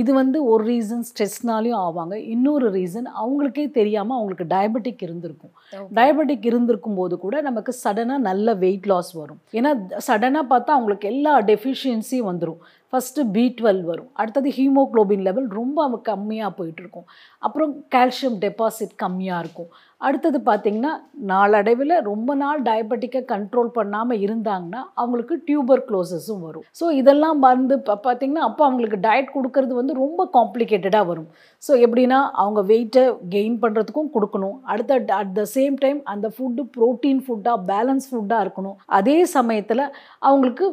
இது 0.00 0.10
வந்து 0.12 0.38
ஒரு 0.52 0.62
ரீசன் 0.70 1.04
ஸ்ட்ரெஸ்னாலையும் 1.10 1.82
ஆவாங்க. 1.84 2.14
இன்னொரு 2.34 2.66
ரீசன் 2.72 3.06
அவங்களுக்கே 3.20 3.70
தெரியாமல் 3.78 4.16
அவங்களுக்கு 4.16 4.46
டயபெட்டிக் 4.54 5.04
இருந்திருக்கும். 5.06 5.54
டயபெட்டிக் 5.98 6.46
இருந்திருக்கும் 6.50 6.98
போது 7.00 7.18
கூட 7.18 7.40
நமக்கு 7.40 7.74
சடனாக 7.84 8.26
நல்ல 8.30 8.54
வெயிட் 8.64 8.88
லாஸ் 8.92 9.12
வரும். 9.12 9.40
ஏன்னா 9.58 9.70
சடனாக 10.08 10.44
பார்த்தா 10.52 10.74
அவங்களுக்கு 10.78 11.08
எல்லா 11.14 11.34
டெஃபிஷியன்சியும் 11.52 12.28
வந்துடும் 12.30 12.60
ஃபஸ்ட்டு 12.92 13.22
பி 13.32 13.54
டுவெல் 13.58 13.82
வரும். 13.82 14.10
அடுத்தது 14.12 14.50
ஹீமோக்ளோபின் 14.50 15.24
லெவல் 15.28 15.48
ரொம்ப 15.48 15.78
கம்மியாக 16.04 16.52
போயிட்டுருக்கும் 16.58 17.08
அப்புறம் 17.38 17.72
கால்சியம் 17.94 18.38
டெபாசிட் 18.44 18.94
கம்மியாக 19.02 19.42
இருக்கும். 19.44 19.70
அடுத்தது 20.06 20.38
பார்த்திங்கன்னா 20.48 20.90
நாளடைவில் 21.30 21.94
ரொம்ப 22.08 22.34
நாள் 22.42 22.60
டயபெட்டிக்கை 22.66 23.20
கண்ட்ரோல் 23.32 23.70
பண்ணாமல் 23.78 24.20
இருந்தாங்கன்னா 24.24 24.80
அவங்களுக்கு 25.00 25.34
டியூபர் 25.48 25.82
க்ளோசஸும் 25.88 26.42
வரும். 26.46 26.64
ஸோ 26.80 26.84
இதெல்லாம் 27.00 27.38
வந்து 27.46 27.74
இப்போ 27.80 27.94
பார்த்திங்கன்னா 28.04 28.44
அப்போ 28.48 28.62
அவங்களுக்கு 28.68 28.98
டயட் 29.06 29.32
கொடுக்கறது 29.36 29.74
வந்து 29.80 29.94
ரொம்ப 30.02 30.28
காம்ப்ளிகேட்டடாக 30.36 31.08
வரும். 31.10 31.28
ஸோ 31.62 31.72
எப்படின்னா 31.86 32.18
அவங்க 32.42 32.62
வெயிட்டை 32.70 33.04
கெயின் 33.34 33.56
பண்ணுறதுக்கும் 33.64 34.12
கொடுக்கணும். 34.16 34.56
அடுத்த 34.72 35.00
அட் 35.18 35.34
த 35.40 35.44
சேம் 35.56 35.76
டைம் 35.84 35.98
அந்த 36.14 36.28
ஃபுட்டு 36.36 36.64
ப்ரோட்டீன் 36.76 37.20
ஃபுட்டாக 37.24 37.58
பேலன்ஸ் 37.72 38.06
ஃபுட்டாக 38.10 38.44
இருக்கணும். 38.46 38.76
அதே 39.00 39.18
சமயத்தில் 39.36 39.84
அவங்களுக்கு 40.28 40.68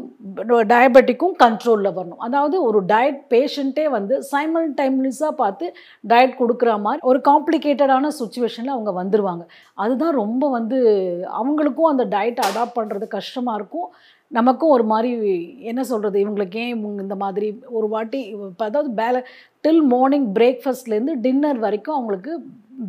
டயபெட்டிக்கும் 0.76 1.36
கண்ட்ரோலில் 1.44 1.96
வரணும். 1.98 2.22
அதாவது 2.30 2.56
ஒரு 2.68 2.82
டயட் 2.94 3.20
பேஷண்ட்டே 3.34 3.88
வந்து 3.98 4.16
சைமல் 4.32 4.70
டைம்லிஸாக 4.80 5.34
பார்த்து 5.42 5.66
டயட் 6.14 6.40
கொடுக்குற 6.44 6.72
மாதிரி 6.86 7.08
ஒரு 7.12 7.22
காம்ப்ளிகேட்டடான 7.32 8.14
சுச்சுவேஷனில் 8.22 8.76
அவங்க 8.78 8.92
வந்து 9.02 9.14
வந்துடுவாங்க 9.16 9.46
அதுதான் 9.74 10.16
ரொம்ப 10.16 10.50
வந்து 10.50 10.78
அவங்களுக்கும் 11.40 11.92
அந்த 11.92 12.06
டயட்டை 12.06 12.44
அடாப்ட் 12.50 12.78
பண்ணுறது 12.80 13.08
கஷ்டமாக 13.08 13.58
இருக்கும். 13.60 13.90
நமக்கும் 14.28 14.70
ஒரு 14.70 14.84
மாதிரி 14.84 15.12
என்ன 15.62 15.84
சொல்கிறது 15.84 16.18
இவங்களுக்கு 16.26 16.56
ஏன் 16.56 17.00
இந்த 17.00 17.16
மாதிரி 17.16 17.48
ஒரு 17.70 17.88
வாட்டி 17.88 18.20
இப்போ 18.28 18.66
அதாவது 18.66 18.90
பேல 19.02 19.22
டில் 19.64 19.84
மார்னிங் 19.84 20.28
பிரேக்ஃபாஸ்ட்லேருந்து 20.34 21.14
டின்னர் 21.22 21.60
வரைக்கும் 21.60 21.96
அவங்களுக்கு 21.96 22.34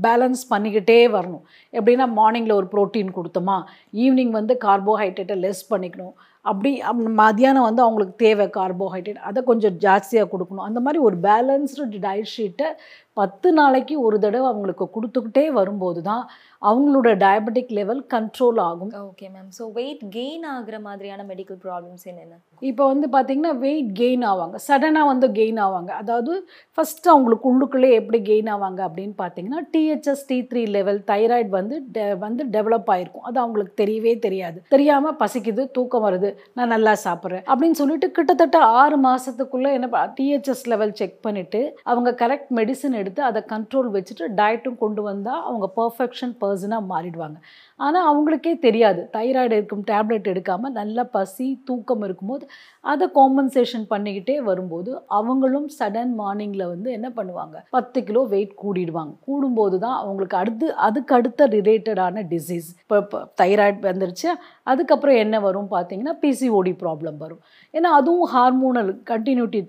பேலன்ஸ் 0.02 0.42
பண்ணிக்கிட்டே 0.50 0.98
வரணும். 1.16 1.44
எப்படின்னா 1.72 2.06
மார்னிங்கில் 2.16 2.52
ஒரு 2.52 2.68
ப்ரோட்டீன் 2.72 3.16
கொடுத்தோமா 3.18 3.62
ஈவினிங் 3.92 4.30
வந்து 4.30 4.58
கார்போஹைட்ரேட்டை 4.64 5.38
லெஸ் 5.44 5.66
பண்ணிக்கணும். 5.70 6.16
அப்படி 6.40 6.80
அப்~ 6.80 6.96
மத்தியானம் 6.96 7.62
வந்து 7.62 7.82
அவங்களுக்கு 7.82 8.14
தேவை 8.16 8.46
கார்போஹைட்ரேட் 8.46 9.24
அதை 9.28 9.42
கொஞ்சம் 9.42 9.78
ஜாஸ்தியாக 9.78 10.28
கொடுக்கணும். 10.32 10.66
அந்த 10.68 10.80
மாதிரி 10.80 11.02
ஒரு 11.02 11.16
பேலன்ஸ்டு 11.22 11.86
டயட் 12.06 12.32
ஷீட்டை 12.36 12.68
பத்து 13.12 13.52
நாளைக்கு 13.52 14.00
ஒரு 14.00 14.18
தடவை 14.18 14.46
அவங்களுக்கு 14.46 14.88
கொடுத்துக்கிட்டே 14.94 15.46
வரும்போது 15.48 16.02
தான் 16.02 16.28
அவங்களோட 16.62 17.08
டயபெட்டிக் 17.24 17.68
லெவல் 17.68 18.06
கண்ட்ரோல் 18.14 18.60
ஆகும். 18.60 18.90
Okay 18.90 19.26
ma'am 19.34 19.48
so 19.58 19.72
weight 19.72 20.02
gain 20.10 20.44
ஆகுற 20.54 20.80
மாதிரியான 20.80 21.24
மெடிக்கல் 21.24 21.58
ப்ராப்ளம்ஸ் 21.64 22.04
என்னென்ன? 22.04 22.38
இப்போ 22.60 22.86
வந்து 22.86 23.08
பார்த்திங்கன்னா 23.12 23.58
வெயிட் 23.58 23.98
கெயின் 23.98 24.24
ஆவாங்க. 24.26 24.54
சடனாக 24.68 25.06
வந்து 25.06 25.28
கெயின் 25.28 25.60
ஆவாங்க. 25.60 25.88
அதாவது 25.88 26.48
ஃபஸ்ட்டு 26.76 27.12
அவங்களுக்கு 27.14 27.48
உள்ளுக்குள்ளே 27.52 27.92
எப்படி 27.92 28.20
கெயின் 28.20 28.50
ஆவாங்க 28.54 28.82
அப்படின்னு 28.88 29.14
பார்த்தீங்கன்னா 29.18 29.62
DHS 29.76 30.26
T 30.26 30.38
three 30.50 30.64
level 30.76 31.00
thyroid 31.12 31.50
வந்து 31.58 31.76
வந்து 32.18 32.42
டெவலப் 32.56 32.90
ஆகிருக்கும் 32.94 33.26
அது 33.28 33.38
அவங்களுக்கு 33.40 33.74
தெரியவே 33.84 34.12
தெரியாது. 34.26 34.58
தெரியாமல் 34.74 35.18
பசிக்குது 35.22 35.62
தூக்கம் 35.70 36.04
வருது 36.06 36.30
நான் 36.54 36.72
நல்லா 36.74 36.92
சாப்பிட்றேன் 37.04 37.44
அப்படின்னு 37.52 37.78
சொல்லிட்டு 37.80 38.10
கிட்டத்தட்ட 38.10 38.58
ஆறு 38.80 38.96
மாதத்துக்குள்ளே 39.08 39.72
என்ன 39.78 40.04
டிஹெச்எஸ் 40.20 40.64
லெவல் 40.72 40.94
செக் 41.00 41.18
பண்ணிவிட்டு 41.26 41.60
அவங்க 41.82 42.10
கரெக்ட் 42.22 42.50
மெடிசன் 42.58 42.98
எடுத்து 43.00 43.22
அதை 43.22 43.42
கண்ட்ரோல் 43.52 43.90
வச்சுட்டு 43.96 44.26
டயட்டும் 44.40 44.78
கொண்டு 44.78 45.02
வந்தால் 45.02 45.42
அவங்க 45.42 45.66
பர்ஃபெக்ஷன் 45.80 46.34
பர்சனாக 46.40 46.84
மாறிடுவாங்க. 46.92 47.38
ஆனால் 47.84 48.06
அவங்களுக்கே 48.10 48.52
தெரியாது. 48.64 49.00
தைராய்டு 49.14 49.54
இருக்கும் 49.58 49.82
டேப்லெட் 49.90 50.28
எடுக்காமல் 50.32 50.74
நல்ல 50.78 50.98
பசி 51.16 51.46
தூக்கம் 51.68 52.04
இருக்கும்போது 52.06 52.44
அதை 52.92 53.06
காம்பன்சேஷன் 53.18 53.84
பண்ணிக்கிட்டே 53.90 54.36
வரும்போது 54.48 54.90
அவங்களும் 55.18 55.66
சடன் 55.78 56.12
மார்னிங்கில் 56.20 56.64
வந்து 56.72 56.88
என்ன 56.98 57.08
பண்ணுவாங்க? 57.18 57.56
பத்து 57.76 57.98
கிலோ 58.08 58.22
வெயிட் 58.32 58.54
கூடிடுவாங்க. 58.62 59.12
கூடும்போது 59.28 59.78
தான் 59.84 59.98
அவங்களுக்கு 60.02 60.38
அடுத்து 60.42 60.68
அதுக்கு 60.86 61.14
அடுத்த 61.18 61.48
ரிலேட்டடான 61.56 62.24
டிசீஸ் 62.32 62.70
இப்போ 62.82 62.98
இப்போ 63.04 63.20
தைராய்டு 63.42 63.86
வந்துருச்சு 63.90 64.30
அதுக்கப்புறம் 64.72 65.20
என்ன 65.24 65.36
வரும் 65.46 65.70
பார்த்தீங்கன்னா 65.76 66.16
பிசிஓடி 66.24 66.74
ப்ராப்ளம் 66.84 67.20
வரும். 67.26 67.42
ஏன்னா 67.74 67.92
அதுவும் 68.00 68.26
ஹார்மோனல் 68.36 68.90
கண்டினியூட்டி 69.12 69.62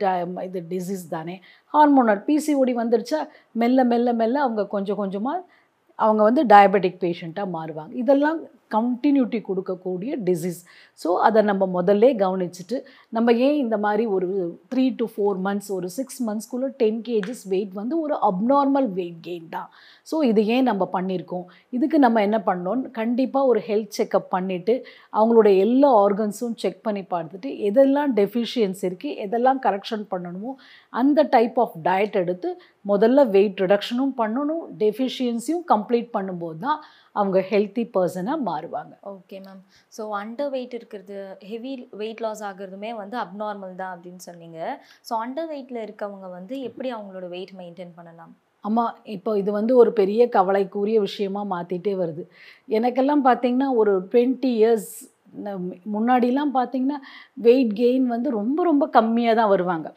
இது 0.48 0.62
டிசீஸ் 0.74 1.06
தானே. 1.18 1.38
ஹார்மோனல் 1.74 2.24
பிசிஓடி 2.32 2.76
வந்துருச்சா 2.82 3.22
மெல்ல 3.62 3.84
மெல்ல 3.92 4.10
மெல்ல 4.24 4.38
அவங்க 4.48 4.64
கொஞ்சம் 4.76 5.02
கொஞ்சமாக 5.04 5.40
அவங்க 6.00 6.24
வந்து 6.24 6.44
டயபெட்டிக் 6.46 7.02
பேஷண்ட்டாக 7.02 7.54
மாறுவாங்க. 7.54 7.94
இதெல்லாம் 7.94 8.40
கண்டினியூட்டி 8.72 9.40
கொடுக்கக்கூடிய 9.48 10.12
டிசீஸ் 10.28 10.60
ஸோ 11.00 11.10
அதை 11.28 11.42
நம்ம 11.50 11.64
முதல்ல 11.76 12.12
கவனிச்சுட்டு 12.22 12.78
நம்ம 13.14 13.34
ஏன் 13.48 13.58
இந்த 13.64 13.76
மாதிரி 13.86 14.06
ஒரு 14.16 14.28
த்ரீ 14.72 14.86
டு 15.00 15.06
ஃபோர் 15.14 15.40
மந்த்ஸ் 15.48 15.72
ஒரு 15.78 15.88
சிக்ஸ் 15.98 16.20
மந்த்ஸ்க்குள்ளே 16.28 16.70
டென் 16.82 17.00
கேஜிஸ் 17.08 17.44
வெயிட் 17.54 17.74
வந்து 17.74 17.96
ஒரு 18.06 18.16
அப்நார்மல் 18.30 18.90
வெயிட் 19.00 19.20
கெயின் 19.28 19.48
தான். 19.50 19.70
ஸோ 20.08 20.16
இது 20.30 20.42
ஏன் 20.56 20.68
நம்ம 20.72 20.84
பண்ணியிருக்கோம் 20.94 21.46
இதுக்கு 21.74 21.98
நம்ம 22.06 22.22
என்ன 22.28 22.40
பண்ணோம்? 22.50 22.84
கண்டிப்பாக 23.00 23.52
ஒரு 23.52 23.62
ஹெல்த் 23.70 23.98
செக்கப் 24.00 24.30
பண்ணிவிட்டு 24.36 24.76
அவங்களோட 25.14 25.50
எல்லா 25.66 25.92
ஆர்கன்ஸும் 26.04 26.58
செக் 26.64 26.82
பண்ணி 26.88 27.04
பார்த்துட்டு 27.14 27.52
எதெல்லாம் 27.70 28.14
டெஃபிஷியன்ஸ் 28.22 28.82
இருக்குது 28.90 29.18
எதெல்லாம் 29.26 29.62
கரெக்ஷன் 29.68 30.06
பண்ணணுமோ 30.14 30.54
அந்த 30.94 31.28
டைப் 31.36 31.58
ஆஃப் 31.64 31.78
டயட் 31.88 32.18
எடுத்து 32.24 32.50
முதல்ல 32.86 33.22
வெயிட் 33.30 33.62
ரிடக்ஷனும் 33.64 34.14
பண்ணணும் 34.20 34.64
டெஃபிஷியன்சியும் 34.84 35.64
கம்ப்ளீட் 35.72 36.10
பண்ணும்போது 36.14 36.60
தான் 36.60 36.80
அவங்க 37.20 37.40
ஹெல்த்தி 37.52 37.84
பர்சனாக 37.96 38.46
மாறுவாங்க. 38.50 38.94
Okay 39.14 39.38
ma'am 39.46 39.62
so 39.98 40.04
under 40.22 40.52
weight 40.56 40.76
இருக்கிறது 40.80 41.18
ஹெவி 41.52 41.74
வெயிட் 42.02 42.24
லாஸ் 42.26 42.44
ஆகுறதுமே 42.50 42.92
வந்து 43.02 43.18
அப்நார்மல் 43.26 43.80
தான் 43.82 43.94
அப்படின்னு 43.96 44.24
சொன்னீங்க. 44.30 44.60
ஸோ 45.10 45.14
அண்டர் 45.26 45.50
வெயிட்டில் 45.54 45.84
இருக்கவங்க 45.86 46.30
வந்து 46.38 46.56
எப்படி 46.70 46.92
அவங்களோட 46.98 47.28
வெயிட் 47.36 47.56
மெயின்டைன் 47.62 47.98
பண்ணலாம்? 48.00 48.34
ஆமாம் 48.64 48.96
இப்போ 49.16 49.32
இது 49.42 49.52
வந்து 49.60 49.74
ஒரு 49.82 49.92
பெரிய 50.00 50.22
கவலைக்குரிய 50.38 50.98
விஷயமா 51.10 51.42
மாற்றிட்டே 51.52 51.94
வருது. 52.00 52.24
எனக்கெல்லாம் 52.78 53.28
பார்த்தீங்கன்னா 53.30 53.70
ஒரு 53.82 53.94
டுவெண்ட்டி 54.14 54.52
இயர்ஸ் 54.62 54.90
முன்னாடிலாம் 55.94 56.52
பார்த்தீங்கன்னா 56.56 56.98
வெயிட் 57.46 57.74
கெயின் 57.80 58.06
வந்து 58.14 58.30
ரொம்ப 58.38 58.60
ரொம்ப 58.70 58.86
கம்மியாக 58.96 59.38
தான் 59.40 59.52
வருவாங்க. 59.54 59.88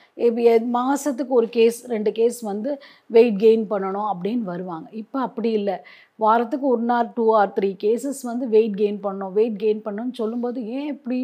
மாசத்துக்கு 0.78 1.32
ஒரு 1.40 1.48
கேஸ் 1.56 1.78
ரெண்டு 1.92 2.10
கேஸ் 2.18 2.38
வந்து 2.48 2.70
வெயிட் 3.16 3.40
கெயின் 3.44 3.64
பண்ணணும் 3.72 4.08
அப்படின்னு 4.12 4.44
வருவாங்க. 4.52 4.86
இப்போ 5.02 5.18
அப்படி 5.28 5.50
இல்லை. 5.60 5.76
வாரத்துக்கு 6.24 6.66
one 6.76 6.90
or 6.94 7.08
two 7.16 7.24
or 7.40 7.52
three 7.56 7.68
cases 7.82 8.18
வந்து 8.28 8.44
வெயிட் 8.54 8.74
கெயின் 8.80 8.98
பண்ணணும் 9.04 9.32
வெயிட் 9.38 9.56
கெயின் 9.62 9.80
பண்ணணும்னு 9.84 10.16
சொல்லும்போது 10.18 10.58
ஏன் 10.78 10.88
இப்படி 10.94 11.18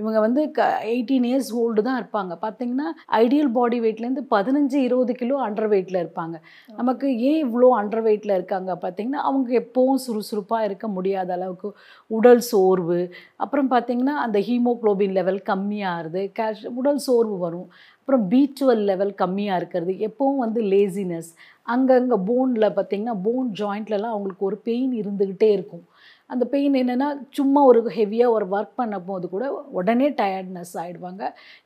இவங்க 0.00 0.18
வந்து 0.24 0.42
க 0.56 0.66
எயிட்டீன் 0.92 1.26
இயர்ஸ் 1.28 1.50
ஓல்டு 1.60 1.82
தான் 1.86 1.98
இருப்பாங்க. 2.02 2.32
பார்த்தீங்கன்னா 2.44 2.88
ஐடியல் 3.20 3.50
பாடி 3.56 3.78
வெயிட்லேருந்து 3.84 4.24
பதினஞ்சு 4.34 4.78
இருபது 4.88 5.14
கிலோ 5.20 5.36
அண்டர் 5.46 5.68
வெயிட்டில் 5.74 6.00
இருப்பாங்க. 6.02 6.36
நமக்கு 6.80 7.06
ஏன் 7.30 7.40
இவ்வளோ 7.46 7.70
அண்டர் 7.80 8.04
வெயிட்டில் 8.08 8.36
இருக்காங்க? 8.38 8.72
பார்த்தீங்கன்னா 8.84 9.22
அவங்க 9.30 9.50
எப்போவும் 9.62 10.02
சுறுசுறுப்பாக 10.06 10.68
இருக்க 10.68 10.88
முடியாத 10.96 11.32
அளவுக்கு 11.38 11.70
உடல் 12.18 12.44
சோர்வு. 12.52 13.00
அப்புறம் 13.44 13.70
பார்த்தீங்கன்னா 13.74 14.16
அந்த 14.26 14.40
ஹீமோக்ளோபின் 14.48 15.16
லெவல் 15.20 15.40
கம்மியாகுது. 15.50 16.24
கேஷ் 16.40 16.64
உடல் 16.80 17.02
சோர்வு 17.08 17.38
வரும். 17.46 17.68
அப்புறம் 18.02 18.24
பீச்சுவல் 18.30 18.82
லெவல் 18.90 19.12
கம்மியாக 19.20 19.58
இருக்கிறது. 19.60 19.92
எப்போவும் 20.08 20.42
வந்து 20.44 20.60
லேசினஸ் 20.72 21.28
அங்கங்கே 21.66 22.16
போனில் 22.30 22.74
பார்த்தீங்கன்னா 22.78 23.14
போன் 23.26 23.50
ஜாயிண்ட்லலாம் 23.60 24.14
அவங்களுக்கு 24.14 24.44
ஒரு 24.50 24.56
பெயின் 24.68 24.92
இருந்துக்கிட்டே 25.02 25.48
இருக்கும். 25.56 25.84
அந்த 26.30 26.44
பெயின் 26.44 26.74
என்னென்னா 26.74 27.08
சும்மா 27.30 27.60
ஒரு 27.70 27.80
ஹெவியாக 27.98 28.34
ஒரு 28.36 28.46
ஒர்க் 28.50 28.78
பண்ண 28.80 28.96
போது 29.00 29.26
கூட 29.28 29.44
உடனே 29.78 30.08
டயர்ட்னஸ் 30.20 30.74
ஆகிடுவாங்க 30.82 31.22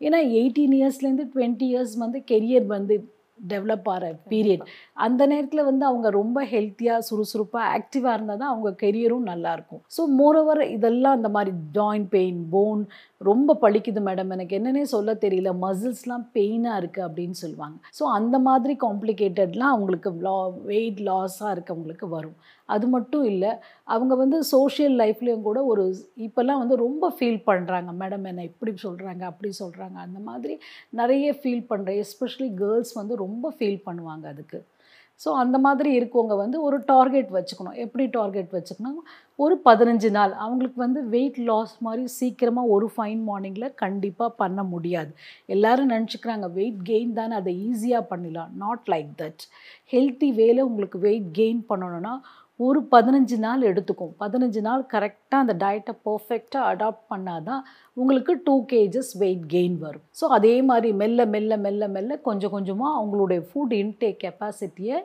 ஏன்னா 0.06 0.20
எயிட்டீன் 0.38 0.74
இயர்ஸ்லேருந்து 0.80 1.26
டுவெண்ட்டி 1.34 1.66
இயர்ஸ் 1.72 1.94
வந்து 2.04 2.20
கெரியர் 2.32 2.66
வந்து 2.76 2.96
டெவலப் 3.38 3.88
ஆகிற 3.94 4.06
பீரியட் 4.32 4.64
அந்த 5.06 5.22
நேரத்தில் 5.26 5.68
வந்து 5.70 5.84
அவங்க 5.86 6.08
ரொம்ப 6.10 6.38
ஹெல்த்தியாக 6.52 7.06
சுறுசுறுப்பாக 7.08 7.72
ஆக்டிவாக 7.78 8.14
இருந்தால் 8.16 8.40
தான் 8.42 8.52
அவங்க 8.52 8.70
கெரியரும் 8.84 9.28
நல்லாயிருக்கும் 9.32 9.82
ஸோ 9.96 10.04
மோரோவர் 10.20 10.62
இதெல்லாம் 10.76 11.16
அந்த 11.18 11.30
மாதிரி 11.36 11.52
ஜாயிண்ட் 11.78 12.08
பெயின் 12.16 12.40
போன் 12.54 12.82
ரொம்ப 13.20 13.56
பளிக்குது 13.64 14.00
மேடம் 14.06 14.32
எனக்கு 14.34 14.56
என்னன்னே 14.58 14.82
சொல்ல 14.94 15.10
தெரியல. 15.24 15.50
மசில்ஸ்லாம் 15.64 16.24
பெயினாக 16.36 16.80
இருக்குது 16.80 17.06
அப்படின்னு 17.06 17.36
சொல்லுவாங்க. 17.42 17.76
ஸோ 17.98 18.04
அந்த 18.18 18.36
மாதிரி 18.48 18.74
காம்ப்ளிகேட்டட்லாம் 18.86 19.74
அவங்களுக்கு 19.74 20.10
லா 20.26 20.36
வெயிட் 20.72 21.00
லாஸாக 21.08 21.54
இருக்கவங்களுக்கு 21.56 22.08
வரும். 22.08 22.36
அது 22.74 22.86
மட்டும் 22.94 23.24
இல்லை 23.32 23.50
அவங்க 23.94 24.14
வந்து 24.22 24.38
சோஷியல் 24.52 24.96
லைஃப்லேயும் 25.02 25.46
கூட 25.48 25.58
ஒரு 25.72 25.84
இப்போல்லாம் 26.26 26.62
வந்து 26.62 26.76
ரொம்ப 26.86 27.12
ஃபீல் 27.16 27.40
பண்ணுறாங்க 27.50 27.92
மேடம் 28.02 28.24
என்னை 28.30 28.44
இப்படி 28.52 28.72
சொல்கிறாங்க 28.86 29.24
அப்படி 29.32 29.50
சொல்கிறாங்க 29.62 29.98
அந்த 30.06 30.20
மாதிரி 30.28 30.56
நிறைய 31.02 31.34
ஃபீல் 31.42 31.66
பண்ணுற 31.72 31.92
எஸ்பெஷலி 32.04 32.48
கேர்ள்ஸ் 32.62 32.94
வந்து 33.00 33.16
ரொம்ப 33.26 33.54
ஃபீல் 33.58 33.84
பண்ணுவாங்க 33.88 34.26
அதுக்கு. 34.34 34.60
ஸோ 35.20 35.28
அந்த 35.42 35.56
மாதிரி 35.66 35.90
இருக்கவங்க 35.98 36.34
வந்து 36.40 36.56
ஒரு 36.66 36.78
டார்கெட் 36.90 37.30
வச்சுக்கணும். 37.36 37.76
எப்படி 37.84 38.04
டார்கெட் 38.16 38.50
வச்சுக்கணும் 38.56 38.98
ஒரு 39.44 39.54
பதினஞ்சு 39.68 40.08
நாள் 40.16 40.32
அவங்களுக்கு 40.44 40.78
வந்து 40.84 41.00
வெயிட் 41.14 41.38
லாஸ் 41.50 41.72
மாதிரி 41.86 42.04
சீக்கிரமாக 42.18 42.72
ஒரு 42.74 42.86
ஃபைன் 42.94 43.22
மார்னிங்கில் 43.28 43.74
கண்டிப்பாக 43.84 44.36
பண்ண 44.42 44.60
முடியாது. 44.72 45.10
எல்லோரும் 45.54 45.92
நினச்சிக்கிறாங்க 45.94 46.48
வெயிட் 46.58 46.82
கெயின் 46.90 47.16
தானே 47.20 47.34
அதை 47.40 47.54
ஈஸியாக 47.68 48.04
பண்ணிடலாம். 48.10 48.52
நாட் 48.64 48.84
லைக் 48.94 49.10
தட் 49.22 49.44
ஹெல்த்தி 49.94 50.30
வேலை 50.42 50.60
உங்களுக்கு 50.70 51.00
வெயிட் 51.08 51.30
கெயின் 51.40 51.62
பண்ணணும்னா 51.72 52.14
ஒரு 52.64 52.80
பதினஞ்சு 52.92 53.36
நாள் 53.44 53.62
எடுத்துக்கும். 53.70 54.12
பதினஞ்சு 54.22 54.60
நாள் 54.66 54.82
கரெக்டாக 54.92 55.40
அந்த 55.44 55.54
டயட்டை 55.62 55.92
பர்ஃபெக்டாக 56.06 56.68
அடாப்ட் 56.70 57.02
பண்ணால் 57.12 57.42
தான் 57.48 57.62
உங்களுக்கு 58.00 58.32
டூ 58.46 58.54
கேஜஸ் 58.70 59.10
வெயிட் 59.22 59.42
கெயின் 59.54 59.76
வரும். 59.82 60.04
ஸோ 60.18 60.24
அதே 60.36 60.54
மாதிரி 60.70 60.90
மெல்ல 61.02 61.26
மெல்ல 61.34 61.56
மெல்ல 61.64 61.88
மெல்ல 61.96 62.16
கொஞ்சம் 62.28 62.54
கொஞ்சமாக 62.54 62.96
அவங்களுடைய 63.00 63.40
ஃபுட் 63.48 63.74
இன்டேக் 63.80 64.20
கெப்பாசிட்டியை 64.24 64.98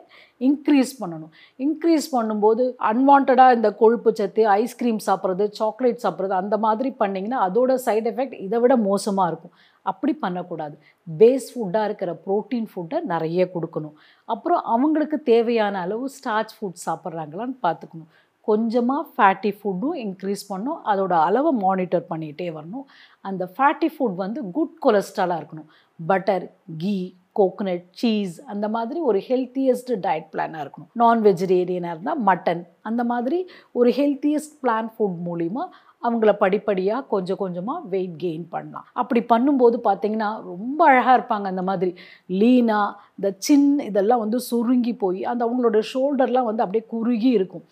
இன்க்ரீஸ் 0.48 0.92
பண்ணணும். 1.00 1.32
இன்க்ரீஸ் 1.66 2.08
பண்ணும்போது 2.16 2.64
அன்வான்டாக 2.92 3.56
இந்த 3.58 3.70
கொழுப்பு 3.82 4.12
சத்து 4.20 4.44
ஐஸ்கிரீம் 4.60 5.02
சாப்பிட்றது 5.08 5.46
சாக்லேட் 5.60 6.02
சாப்பிட்றது 6.06 6.36
அந்த 6.42 6.58
மாதிரி 6.66 6.92
பண்ணிங்கன்னா 7.02 7.40
அதோட 7.48 7.74
சைட் 7.88 8.08
எஃபெக்ட் 8.12 8.38
இதை 8.46 8.60
விட 8.64 8.76
மோசமாக 8.88 9.30
இருக்கும். 9.32 9.54
அப்படி 9.90 10.12
பண்ணக்கூடாது. 10.24 10.74
பேஸ் 11.20 11.46
ஃபுட்டாக 11.52 11.88
இருக்கிற 11.88 12.10
ப்ரோட்டீன் 12.26 12.68
ஃபுட்டை 12.72 12.98
நிறைய 13.12 13.48
கொடுக்கணும். 13.54 13.94
அப்புறம் 14.34 14.60
அவங்களுக்கு 14.74 15.18
தேவையான 15.32 15.80
அளவு 15.86 16.08
ஸ்டார்ச் 16.18 16.54
ஃபுட் 16.56 16.84
சாப்பிட்றாங்களான்னு 16.88 17.56
பார்த்துக்கணும். 17.66 18.10
கொஞ்சமாக 18.48 19.02
ஃபேட்டி 19.14 19.50
ஃபுட்டும் 19.58 19.96
இன்க்ரீஸ் 20.04 20.44
பண்ணும் 20.52 20.78
அதோட 20.92 21.14
அளவை 21.26 21.50
மானிட்டர் 21.64 22.06
பண்ணிகிட்டே 22.12 22.48
வரணும். 22.58 22.86
அந்த 23.28 23.42
ஃபேட்டி 23.56 23.88
ஃபுட் 23.94 24.16
வந்து 24.24 24.40
குட் 24.56 24.78
கொலஸ்ட்ராலாக 24.86 25.40
இருக்கணும். 25.40 25.68
பட்டர் 26.10 26.46
கீ 26.82 26.96
கோகனட் 27.38 27.84
சீஸ் 28.00 28.34
அந்த 28.52 28.66
மாதிரி 28.74 28.98
ஒரு 29.10 29.18
ஹெல்த்தியஸ்ட் 29.28 29.92
டயட் 30.06 30.26
பிளானாக 30.32 30.64
இருக்கணும். 30.64 30.90
நான் 31.02 31.20
வெஜிடேரியனாக 31.26 31.94
இருந்தால் 31.94 32.20
மட்டன் 32.28 32.62
அந்த 32.88 33.02
மாதிரி 33.12 33.38
ஒரு 33.78 33.90
ஹெல்த்தியஸ்ட் 33.98 34.56
பிளான் 34.62 34.90
ஃபுட் 34.96 35.16
மூலிமா 35.28 35.64
அவங்கள 36.06 36.30
படிப்படியாக 36.42 37.06
கொஞ்சம் 37.14 37.40
கொஞ்சமாக 37.42 37.86
வெயிட் 37.92 38.16
கெயின் 38.24 38.44
பண்ணலாம். 38.54 38.86
அப்படி 39.00 39.20
பண்ணும்போது 39.32 39.78
பார்த்தீங்கன்னா 39.88 40.30
ரொம்ப 40.52 40.80
அழகாக 40.90 41.16
இருப்பாங்க 41.18 41.46
அந்த 41.52 41.64
மாதிரி. 41.70 41.92
லீனா 42.40 42.80
இந்த 43.18 43.30
சின் 43.46 43.66
இதெல்லாம் 43.88 44.22
வந்து 44.24 44.40
சுருங்கி 44.50 44.94
போய் 45.02 45.20
அந்த 45.32 45.42
அவங்களோட 45.46 45.80
ஷோல்டர்லாம் 45.92 46.48
வந்து 46.50 46.64
அப்படியே 46.66 46.84
குறுகி 46.94 47.32
இருக்கும். 47.38 47.66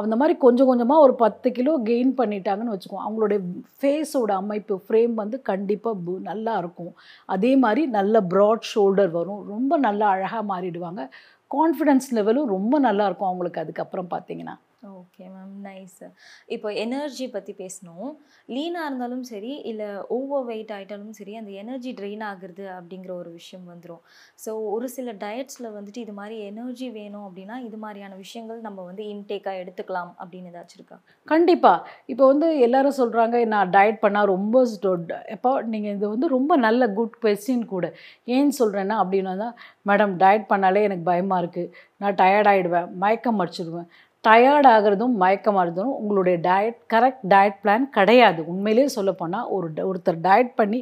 அந்த 0.00 0.14
மாதிரி 0.20 0.34
கொஞ்சம் 0.44 0.68
கொஞ்சமாக 0.68 1.04
ஒரு 1.06 1.14
பத்து 1.22 1.48
கிலோ 1.56 1.72
கெயின் 1.88 2.10
பண்ணிட்டாங்கன்னு 2.20 2.72
வச்சுக்கோங்க 2.74 3.04
அவங்களுடைய 3.08 3.40
ஃபேஸோட 3.78 4.30
அமைப்பு 4.42 4.76
ஃப்ரேம் 4.86 5.14
வந்து 5.22 5.36
கண்டிப்பாக 5.50 6.16
நல்லா 6.30 6.54
இருக்கும். 6.62 6.92
அதே 7.34 7.52
மாதிரி 7.64 7.84
நல்ல 7.98 8.22
ப்ராட் 8.32 8.66
ஷோல்டர் 8.72 9.12
வரும். 9.18 9.42
ரொம்ப 9.52 9.76
நல்லா 9.86 10.08
அழகாக 10.14 10.42
மாறிடுவாங்க. 10.52 11.02
கான்ஃபிடென்ஸ் 11.50 12.08
லெவலும் 12.16 12.52
ரொம்ப 12.56 12.74
நல்லா 12.88 13.04
இருக்கும் 13.08 13.30
அவங்களுக்கு 13.30 13.62
அதுக்கப்புறம் 13.64 14.12
பார்த்தீங்கன்னா 14.14 14.54
ஓகே 14.92 15.24
மேம் 15.34 15.52
நைஸ் 15.66 16.02
இப்போ 16.46 16.72
எனர்ஜி 16.72 17.26
பற்றி 17.28 17.52
பேசணும். 17.60 18.10
லீனாக 18.48 18.88
இருந்தாலும் 18.88 19.22
சரி 19.22 19.52
இல்லை 19.70 19.88
ஓவர் 20.08 20.44
வெயிட் 20.44 20.72
ஆகிட்டாலும் 20.76 21.16
சரி 21.18 21.36
அந்த 21.36 21.50
எனர்ஜி 21.62 21.90
ட்ரெயின் 21.92 22.24
ஆகுறது 22.30 22.64
அப்படிங்கிற 22.76 23.12
ஒரு 23.16 23.30
விஷயம் 23.32 23.66
வந்துடும் 23.72 24.02
ஸோ 24.44 24.50
ஒரு 24.74 24.88
சில 24.88 25.12
டயட்ஸில் 25.12 25.70
வந்துட்டு 25.76 25.96
இது 25.96 26.12
மாதிரி 26.12 26.36
எனர்ஜி 26.50 26.88
வேணும் 26.90 27.26
அப்படின்னா 27.28 27.56
இது 27.68 27.76
மாதிரியான 27.76 28.16
விஷயங்கள் 28.16 28.60
நம்ம 28.60 28.82
வந்து 28.82 29.04
இன்டேக்காக 29.14 29.62
எடுத்துக்கலாம் 29.62 30.12
அப்படின்னு 30.20 30.52
ஏதாச்சும் 30.52 30.78
இருக்கா? 30.78 30.98
கண்டிப்பாக 31.28 31.86
இப்போ 32.06 32.26
வந்து 32.26 32.58
எல்லாரும் 32.58 32.98
சொல்கிறாங்க 32.98 33.44
நான் 33.46 33.70
டயட் 33.70 34.02
பண்ணால் 34.04 34.24
ரொம்ப 34.24 34.62
எப்போ 35.36 35.62
நீங்கள் 35.62 35.94
இது 35.96 36.08
வந்து 36.08 36.28
ரொம்ப 36.28 36.56
நல்ல 36.56 36.88
குட் 36.88 37.18
கொஸ்டின் 37.24 37.66
கூட. 37.66 37.86
ஏன்னு 38.26 38.54
சொல்கிறேன்னா 38.58 38.98
அப்படின்னா 39.02 39.36
தான் 39.36 39.54
மேடம் 39.90 40.14
டயட் 40.22 40.50
பண்ணாலே 40.52 40.82
எனக்கு 40.82 41.04
பயமாக 41.04 41.42
இருக்குது 41.42 41.72
நான் 41.96 42.14
டயர்ட் 42.14 42.48
ஆகிடுவேன் 42.50 42.88
மயக்கம் 43.02 43.40
அடிச்சிடுவேன் 43.42 43.88
டயர்ட் 44.26 44.68
ஆகிறதும் 44.74 45.14
மயக்கம் 45.22 45.56
ஆகிறதும் 45.56 45.92
உங்களுடைய 45.98 46.36
டயட் 46.48 46.78
கரெக்ட் 46.94 47.24
டயட் 47.32 47.58
பிளான் 47.64 47.90
கிடையாது. 47.90 48.40
உண்மையிலேயே 48.52 48.88
சொல்லப்போனால் 48.98 49.50
ஒரு 49.56 49.68
ஒருத்தர் 49.90 50.24
டயட் 50.28 50.54
பண்ணி 50.56 50.80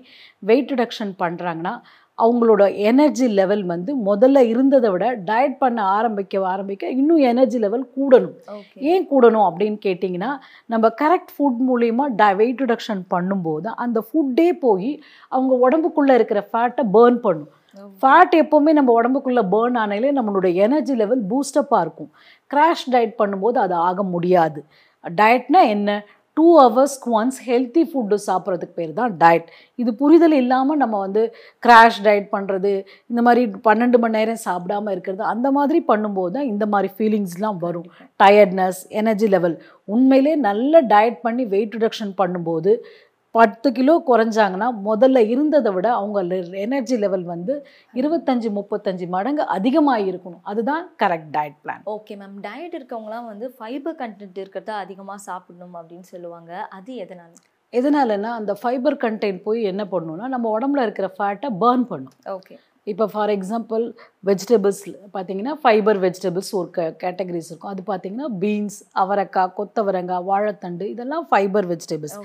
வெயிட் 0.50 0.72
ரிடக்ஷன் 0.72 1.12
பண்ணுறாங்கன்னா 1.24 1.74
அவங்களோட 2.18 2.62
எனர்ஜி 2.90 3.26
லெவல் 3.38 3.62
வந்து 3.64 3.90
முதல்ல 4.08 4.38
இருந்ததை 4.48 4.88
விட 4.90 5.04
டயட் 5.28 5.56
பண்ண 5.62 5.78
ஆரம்பிக்க 5.96 6.42
ஆரம்பிக்க 6.50 6.90
இன்னும் 6.98 7.22
எனர்ஜி 7.30 7.58
லெவல் 7.58 7.84
கூடணும். 7.96 8.34
ஏன் 8.90 9.06
கூடணும் 9.12 9.46
அப்படின்னு 9.48 9.78
கேட்டிங்கன்னா 9.86 10.30
நம்ம 10.66 10.90
கரெக்ட் 11.02 11.32
ஃபுட் 11.36 11.62
மூலிமா 11.70 12.06
ட 12.20 12.28
வெயிட் 12.40 12.62
ரிடக்ஷன் 12.62 13.02
பண்ணும்போது 13.14 13.70
அந்த 13.84 14.04
ஃபுட்டே 14.08 14.48
போய் 14.66 14.90
அவங்க 15.28 15.54
உடம்புக்குள்ளே 15.64 16.14
இருக்கிற 16.20 16.42
ஃபேட்டை 16.52 16.84
பேர்ன் 16.96 17.18
பண்ணும். 17.26 17.50
ஃபேட் 18.00 18.34
எப்போவுமே 18.42 18.72
நம்ம 18.78 18.90
உடம்புக்குள்ளே 19.00 19.44
பேர்ன் 19.54 19.78
ஆனாலே 19.82 20.10
நம்மளோட 20.18 20.48
எனர்ஜி 20.64 20.94
லெவல் 21.02 21.22
பூஸ்டப்பாக 21.30 21.84
இருக்கும். 21.84 22.10
கிராஷ் 22.50 22.88
டயட் 22.94 23.20
பண்ணும்போது 23.20 23.58
அது 23.66 23.74
ஆக 23.90 24.02
முடியாது. 24.14 24.60
டயட்னா 25.04 25.62
என்ன? 25.76 26.02
டூ 26.36 26.44
ஹவர்ஸ்க்கு 26.58 27.08
ஒன்ஸ் 27.18 27.38
ஹெல்த்தி 27.48 27.82
ஃபுட்டு 27.88 28.16
சாப்பிட்றதுக்கு 28.26 28.76
பேர் 28.78 28.92
தான் 28.98 29.16
டயட் 29.22 29.48
இது 29.78 29.90
புரிதல் 30.00 30.36
இல்லாமல் 30.40 30.80
நம்ம 30.82 30.98
வந்து 31.04 31.22
கிராஷ் 31.62 31.98
டயட் 32.06 32.28
பண்ணுறது 32.34 32.72
இந்த 33.10 33.22
மாதிரி 33.26 33.42
பன்னெண்டு 33.66 33.98
மணி 34.02 34.16
நேரம் 34.18 34.40
சாப்பிடாம 34.46 34.92
இருக்கிறது 34.94 35.22
அந்த 35.32 35.50
மாதிரி 35.58 35.80
பண்ணும்போது 35.90 36.34
தான் 36.36 36.48
இந்த 36.52 36.66
மாதிரி 36.74 36.90
ஃபீலிங்ஸ்லாம் 36.96 37.58
வரும். 37.66 37.88
டயர்ட்னஸ் 38.20 38.80
எனர்ஜி 39.00 39.28
லெவல் 39.36 39.56
உண்மையிலே 39.88 40.34
நல்ல 40.48 40.82
டயட் 40.94 41.18
பண்ணி 41.26 41.46
வெயிட் 41.54 41.76
ரிடக்ஷன் 41.78 42.14
பண்ணும்போது 42.20 42.72
பத்து 43.34 43.68
கிலோ 43.76 43.92
குறைஞ்சாங்கன்னா 44.08 44.66
முதல்ல 44.88 45.18
இருந்ததை 45.32 45.70
விட 45.72 45.86
அவங்க 45.98 46.38
எனர்ஜி 46.64 46.96
லெவல் 47.04 47.24
வந்து 47.24 47.54
இருபத்தஞ்சி 48.00 48.48
முப்பத்தஞ்சு 48.58 49.06
மடங்கு 49.14 49.44
அதிகமாக 49.56 50.02
இருக்கணும். 50.10 50.42
அதுதான் 50.50 50.82
correct 51.02 51.30
diet 51.36 51.56
plan 51.62 51.84
okay 51.94 52.16
ma'am 52.22 52.36
diet 52.48 52.76
இருக்கவங்கலாம் 52.78 53.28
வந்து 53.30 53.48
ஃபைபர் 53.58 53.96
கண்டென்ட் 54.02 54.40
இருக்கிறத 54.42 54.72
அதிகமாக 54.84 55.18
சாப்பிடணும் 55.28 55.78
அப்படின்னு 55.80 56.08
சொல்லுவாங்க. 56.14 56.52
அது 56.78 56.92
எதனால? 57.04 57.32
எதனாலன்னா 57.72 58.32
அந்த 58.40 58.52
ஃபைபர் 58.60 59.00
கண்டென்ட் 59.04 59.40
போய் 59.46 59.62
என்ன 59.72 59.82
பண்ணணும்னா 59.92 60.28
நம்ம 60.34 60.50
உடம்புல 60.58 60.84
இருக்கிற 60.86 61.08
ஃபேட்டை 61.18 61.50
பர்ன் 61.64 61.86
பண்ணும். 61.92 62.16
ஓகே 62.36 62.56
இப்போ 62.90 63.04
ஃபார் 63.10 63.30
எக்ஸாம்பிள் 63.34 63.82
வெஜிடபிள்ஸ் 64.28 64.80
பார்த்தீங்கன்னா 65.16 65.52
ஃபைபர் 65.62 65.98
வெஜிடபிள்ஸ் 66.04 66.50
ஒரு 66.60 66.68
க 66.76 66.86
கேட்டகரிஸ் 67.02 67.48
இருக்கும். 67.50 67.72
அது 67.72 67.82
பார்த்தீங்கன்னா 67.90 68.28
பீன்ஸ் 68.42 68.78
அவரைக்காய் 69.02 69.52
கொத்தவரங்காய் 69.58 70.24
வாழைத்தண்டு 70.30 70.86
இதெல்லாம் 70.94 71.26
ஃபைபர் 71.30 71.66
வெஜிடபிள்ஸ் 71.72 72.16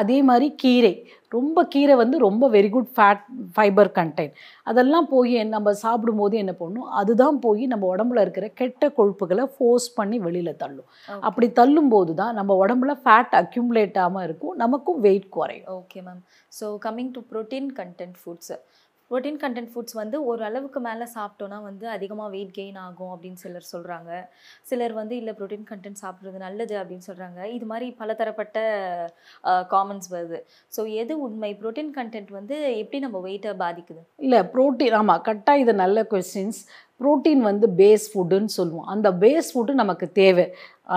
அதே 0.00 0.18
மாதிரி 0.28 0.46
கீரை. 0.62 0.92
ரொம்ப 1.36 1.64
கீரை 1.74 1.94
வந்து 2.02 2.16
ரொம்ப 2.26 2.48
very 2.54 2.70
good 2.76 2.90
fat 2.96 3.22
fibre 3.56 3.90
content 3.98 4.34
அதெல்லாம் 4.70 5.08
போய் 5.12 5.36
நம்ம 5.54 5.74
சாப்பிடும்போது 5.84 6.34
என்ன 6.42 6.52
பண்ணும்? 6.62 6.88
அதுதான் 7.00 7.38
போய் 7.46 7.62
நம்ம 7.72 7.84
உடம்புல 7.94 8.24
இருக்கிற 8.26 8.48
கெட்ட 8.60 8.90
கொழுப்புகளை 8.98 9.46
ஃபோர்ஸ் 9.56 9.88
பண்ணி 9.98 10.18
வெளியில் 10.26 10.60
தள்ளும். 10.62 10.88
அப்படி 11.28 11.48
தள்ளும்போது 11.60 12.14
தான் 12.22 12.34
நம்ம 12.40 12.56
உடம்புல 12.64 12.94
ஃபேட் 13.04 13.36
அக்யூமுலேட் 13.42 14.00
ஆகாமல் 14.04 14.26
இருக்கும். 14.28 14.56
நமக்கும் 14.64 15.00
வெயிட் 15.08 15.28
குறையும். 15.38 15.68
Okay 15.80 16.00
ma'am 16.08 16.24
so 16.60 16.66
coming 16.86 17.12
to 17.18 17.22
protein 17.34 17.70
content 17.82 18.18
foods 18.22 18.54
protein 19.10 19.38
content 19.42 19.70
foods 19.72 19.96
வந்து 20.00 20.16
ஒரு 20.30 20.42
அளவுக்கு 20.48 20.80
மேலே 20.86 21.06
சாப்பிட்டோன்னா 21.16 21.58
வந்து 21.66 21.86
அதிகமாக 21.96 22.28
வெயிட் 22.34 22.54
கெயின் 22.58 22.78
ஆகும் 22.84 23.12
அப்படின்னு 23.14 23.42
சிலர் 23.44 23.68
சொல்கிறாங்க 23.72 24.10
சிலர் 24.70 24.94
வந்து 25.00 25.14
இல்லை 25.20 25.32
ப்ரோட்டீன் 25.40 25.68
கண்டென்ட் 25.70 26.02
சாப்பிட்றது 26.04 26.38
நல்லது 26.46 26.74
அப்படின்னு 26.80 27.08
சொல்கிறாங்க 27.10 27.40
இது 27.56 27.66
மாதிரி 27.72 27.88
பலதரப்பட்ட 28.00 28.56
காமெண்ட்ஸ் 29.74 30.10
வருது. 30.14 30.40
ஸோ 30.76 30.82
எது 31.02 31.14
உண்மை? 31.26 31.52
ப்ரோட்டீன் 31.62 31.92
கண்டென்ட் 31.98 32.32
வந்து 32.38 32.56
எப்படி 32.82 33.00
நம்ம 33.06 33.20
வெயிட்டை 33.28 33.54
பாதிக்குது? 33.64 34.02
இல்லை 34.26 34.42
ப்ரோட்டீன் 34.56 34.96
ஆமாம் 35.00 35.22
கரெக்டாக 35.28 35.62
இது 35.64 35.74
நல்ல 35.84 36.06
கொஸ்டின்ஸ் 36.14 36.60
ப்ரோட்டீன் 37.00 37.42
வந்து 37.50 37.66
பேஸ் 37.80 38.04
ஃபுட்டுன்னு 38.10 38.52
சொல்லுவோம். 38.58 38.86
அந்த 38.92 39.08
பேஸ் 39.22 39.48
ஃபுட்டு 39.54 39.72
நமக்கு 39.80 40.06
தேவை. 40.20 40.44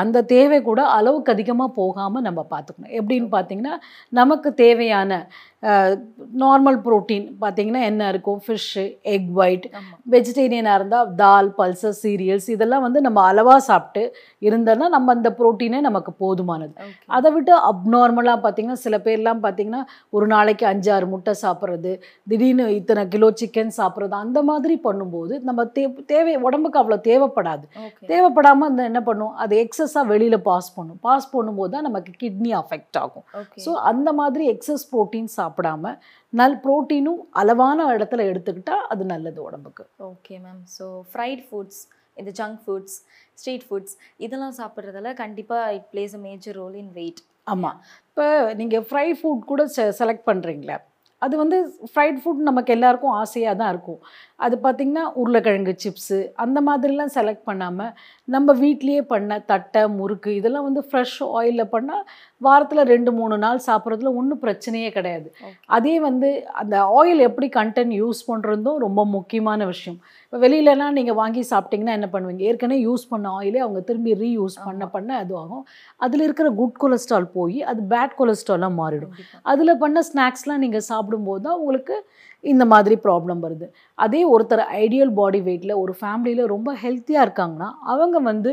அந்த 0.02 0.24
தேவை 0.34 0.58
கூட 0.70 0.82
அளவுக்கு 0.98 1.34
அதிகமாக 1.36 1.72
போகாமல் 1.82 2.26
நம்ம 2.28 2.42
பார்த்துக்கணும். 2.54 2.96
எப்படின்னு 3.00 3.30
பார்த்தீங்கன்னா 3.36 3.76
நமக்கு 4.20 4.50
தேவையான 4.64 5.22
நார்மல் 6.42 6.78
ப்ரோட்டீன் 6.84 7.24
பார்த்தீங்கன்னா 7.42 7.82
என்ன 7.88 8.02
இருக்கும்? 8.12 8.38
ஃபிஷ்ஷு 8.44 8.84
எக் 9.14 9.32
ஒயிட் 9.40 9.66
வெஜிடேரியனாக 10.14 10.78
இருந்தால் 10.80 11.10
தால் 11.22 11.50
பல்சஸ் 11.58 12.00
சீரியல்ஸ் 12.04 12.48
இதெல்லாம் 12.54 12.84
வந்து 12.86 13.00
நம்ம 13.08 13.20
அளவாக 13.30 13.62
சாப்பிட்டு 13.70 14.04
இருந்தோன்னா 14.48 14.88
நம்ம 14.96 15.14
அந்த 15.18 15.30
ப்ரோட்டீனே 15.40 15.80
நமக்கு 15.88 16.12
போதுமானது. 16.24 16.74
அதை 17.18 17.32
விட்டு 17.36 17.54
அப்நார்மலாக 17.72 18.40
பார்த்தீங்கன்னா 18.46 18.80
சில 18.86 18.98
பேர்லாம் 19.08 19.42
பார்த்தீங்கன்னா 19.48 19.82
ஒரு 20.18 20.28
நாளைக்கு 20.36 20.68
அஞ்சாறு 20.72 21.08
முட்டை 21.14 21.34
சாப்பிட்றது 21.44 21.92
திடீர்னு 22.34 22.68
இத்தனை 22.80 23.06
கிலோ 23.16 23.30
சிக்கன் 23.42 23.76
சாப்பிட்றது 23.80 24.18
அந்த 24.24 24.42
மாதிரி 24.52 24.78
பண்ணும்போது 24.88 25.36
நம்ம 25.50 25.68
தே 25.76 25.86
தேவை 26.14 26.38
உடம்புக்கு 26.48 26.82
அவ்வளோ 26.84 27.00
தேவைப்படாது. 27.10 27.66
தேவைப்படாமல் 28.14 28.70
அந்த 28.72 28.82
என்ன 28.92 29.04
பண்ணும்? 29.10 29.36
அது 29.44 29.54
எக்ஸஸாக 29.80 30.10
வெளியில் 30.12 30.38
பாஸ் 30.48 30.70
பண்ணும். 30.78 31.00
பாஸ் 31.08 31.28
பண்ணும்போது 31.34 31.72
தான் 31.74 31.86
நமக்கு 31.88 32.12
கிட்னி 32.22 32.52
அஃபெக்ட் 32.62 32.98
ஆகும். 33.02 33.26
ஸோ 33.66 33.72
அந்த 33.90 34.10
மாதிரி 34.20 34.44
எக்ஸஸ் 34.54 34.84
ப்ரோட்டீன் 34.92 35.30
சாப்பிடாம 35.38 35.94
நல் 36.34 36.58
ப்ரோட்டீனும் 36.66 37.22
அளவான 37.42 37.86
இடத்துல 37.96 38.26
எடுத்துக்கிட்டா 38.32 38.76
அது 38.92 39.06
நல்லது 39.14 39.40
உடம்புக்கு. 39.48 39.86
Okay 40.12 40.36
ma'am 40.46 40.62
so 40.76 40.88
fried 41.14 41.44
foods 41.48 41.82
இந்த 42.18 42.32
ஜங்க் 42.40 42.60
ஃபுட்ஸ் 42.66 42.98
ஸ்ட்ரீட் 43.42 43.66
ஃபுட்ஸ் 43.68 43.96
இதெல்லாம் 44.26 44.56
சாப்பிட்றதால 44.60 45.14
கண்டிப்பாக 45.24 45.74
it 45.78 45.88
plays 45.94 46.16
a 46.20 46.22
major 46.28 46.58
role 46.62 46.78
in 46.84 46.94
weight 47.00 47.22
ஆமாம் 47.48 47.78
இப்போ 48.10 48.28
நீங்கள் 48.62 48.86
ஃப்ரை 48.90 49.08
ஃபுட் 49.20 49.50
கூட 49.52 49.64
செலக்ட் 50.00 50.28
பண்ணுறீங்களே 50.28 50.78
அது 51.22 51.36
வந்து 51.38 51.58
ஃப்ரைட் 51.90 52.20
ஃபுட் 52.24 52.42
நமக்கு 52.50 52.72
எல்லாருக்கும் 52.76 53.16
ஆசையாக 53.22 53.56
தான் 53.62 53.72
இருக்கும். 53.74 54.00
அது 54.46 54.56
பார்த்திங்கன்னா 54.64 55.04
உருளைக்கிழங்கு 55.22 55.74
சிப்ஸு 55.84 56.20
அந்த 56.44 56.60
மாதிரிலாம் 56.68 57.14
செலக்ட் 57.18 57.48
பண்ணாமல் 57.50 57.92
நம்ம 58.28 58.54
வீட்லேயே 58.64 59.02
பண்ண 59.14 59.40
தட்டை 59.52 59.84
முறுக்கு 60.00 60.32
இதெல்லாம் 60.40 60.68
வந்து 60.70 60.84
ஃப்ரெஷ் 60.90 61.18
ஆயிலில் 61.40 61.72
பண்ணால் 61.76 62.06
வாரத்தில் 62.48 62.90
ரெண்டு 62.92 63.12
மூணு 63.20 63.36
நாள் 63.44 63.60
சாப்பிட்றதுல 63.68 64.12
ஒன்றும் 64.20 64.42
பிரச்சனையே 64.44 64.90
கிடையாது. 64.98 65.28
அதே 65.78 65.96
வந்து 66.08 66.30
அந்த 66.62 66.76
ஆயில் 67.00 67.22
எப்படி 67.30 67.50
கண்டென்ட் 67.58 67.96
யூஸ் 68.02 68.22
பண்ணுறதும் 68.30 68.80
ரொம்ப 68.86 69.04
முக்கியமான 69.16 69.66
விஷயம். 69.72 70.00
இப்போ 70.26 70.40
வெளியிலலாம் 70.46 70.98
நீங்கள் 71.00 71.18
வாங்கி 71.22 71.44
சாப்பிட்டீங்கன்னா 71.52 71.98
என்ன 72.00 72.10
பண்ணுவீங்க? 72.14 72.44
ஏற்கனவே 72.50 72.80
யூஸ் 72.88 73.06
பண்ண 73.12 73.28
ஆயிலே 73.38 73.62
அவங்க 73.66 73.82
திரும்பி 73.90 74.14
ரீயூஸ் 74.24 74.58
பண்ண 74.68 74.86
பண்ண 74.96 75.12
அது 75.24 75.36
ஆகும். 75.42 75.64
அதில் 76.06 76.26
இருக்கிற 76.28 76.50
குட் 76.62 76.80
கொலஸ்ட்ரால் 76.84 77.30
போய் 77.38 77.60
அது 77.72 77.84
பேட் 77.94 78.18
கொலஸ்ட்ராலாக 78.20 78.80
மாறிடும். 78.82 79.14
அதில் 79.54 79.80
பண்ண 79.84 80.04
ஸ்நாக்ஸ்லாம் 80.12 80.64
நீங்கள் 80.66 80.88
சாப்பிடும்போது 80.92 81.44
தான் 81.48 81.60
உங்களுக்கு 81.62 81.98
இந்த 82.44 82.64
மாதிரி 82.72 82.96
ப்ராப்ளம் 83.06 83.40
வருது. 83.46 83.66
அதே 84.04 84.22
ஒருத்தர் 84.34 84.62
ஐடியல் 84.84 85.14
பாடி 85.18 85.40
வெயிட்டில் 85.48 85.80
ஒரு 85.84 85.94
ஃபேமிலியில் 86.02 86.52
ரொம்ப 86.54 86.70
ஹெல்த்தியாக 86.84 87.26
இருக்காங்கன்னா 87.28 87.70
அவங்க 87.94 88.18
வந்து 88.30 88.52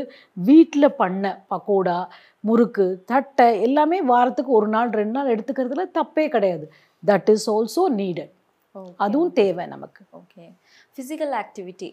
வீட்டில் 0.49 0.95
பண்ண 1.01 1.23
பக்கோடா 1.51 1.99
முறுக்கு 2.47 2.87
தட்டை 3.11 3.47
எல்லாமே 3.67 3.99
வாரத்துக்கு 4.13 4.51
ஒரு 4.59 4.67
நாள் 4.75 4.97
ரெண்டு 4.99 5.15
நாள் 5.17 5.33
எடுத்துக்கிறதுல 5.35 5.85
தப்பே 5.99 6.25
கிடையாது. 6.35 6.65
தட் 7.03 7.29
இஸ் 7.35 7.47
ஆல்சோ 7.55 7.85
நீடட் 8.01 8.33
அதுவும் 9.05 9.31
தேவை 9.39 9.63
நமக்கு. 9.75 10.01
ஓகே 10.19 10.43
ஃபிசிக்கல் 10.95 11.33
ஆக்டிவிட்டி 11.43 11.89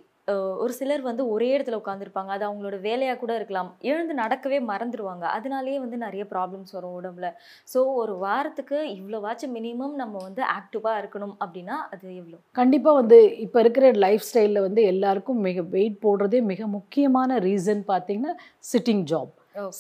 ஒரு 0.62 0.73
சிலர் 0.79 1.03
வந்து 1.09 1.23
ஒரே 1.33 1.49
இடத்துல 1.55 1.79
உட்காந்துருப்பாங்க 1.81 2.31
அது 2.35 2.45
அவங்களோட 2.47 2.77
வேலையாக 2.87 3.17
கூட 3.23 3.33
இருக்கலாம். 3.38 3.69
எழுந்து 3.90 4.14
நடக்கவே 4.21 4.59
மறந்துடுவாங்க 4.71 5.25
அதனாலேயே 5.37 5.79
வந்து 5.83 5.97
நிறைய 6.05 6.23
ப்ராப்ளம்ஸ் 6.31 6.75
வரும் 6.77 6.95
உடம்புல. 7.01 7.29
ஸோ 7.73 7.79
ஒரு 8.03 8.14
வாரத்துக்கு 8.25 8.79
இவ்வளோவாச்சும் 8.99 9.55
மினிமம் 9.59 9.95
நம்ம 10.03 10.23
வந்து 10.29 10.43
ஆக்டிவாக 10.57 11.01
இருக்கணும் 11.03 11.35
அப்படின்னா 11.45 11.77
அது 11.93 12.07
எவ்வளோ 12.23 12.38
கண்டிப்பாக 12.61 12.99
வந்து 13.01 13.19
இப்போ 13.47 13.61
இருக்கிற 13.64 13.93
லைஃப் 14.07 14.27
ஸ்டைலில் 14.29 14.64
வந்து 14.67 14.83
எல்லாருக்கும் 14.93 15.45
மிக 15.49 15.67
வெயிட் 15.77 16.03
போடுறதே 16.07 16.40
மிக 16.53 16.69
முக்கியமான 16.79 17.38
ரீசன் 17.49 17.85
பார்த்தீங்கன்னா 17.93 18.35
சிட்டிங் 18.73 19.05
ஜாப். 19.12 19.33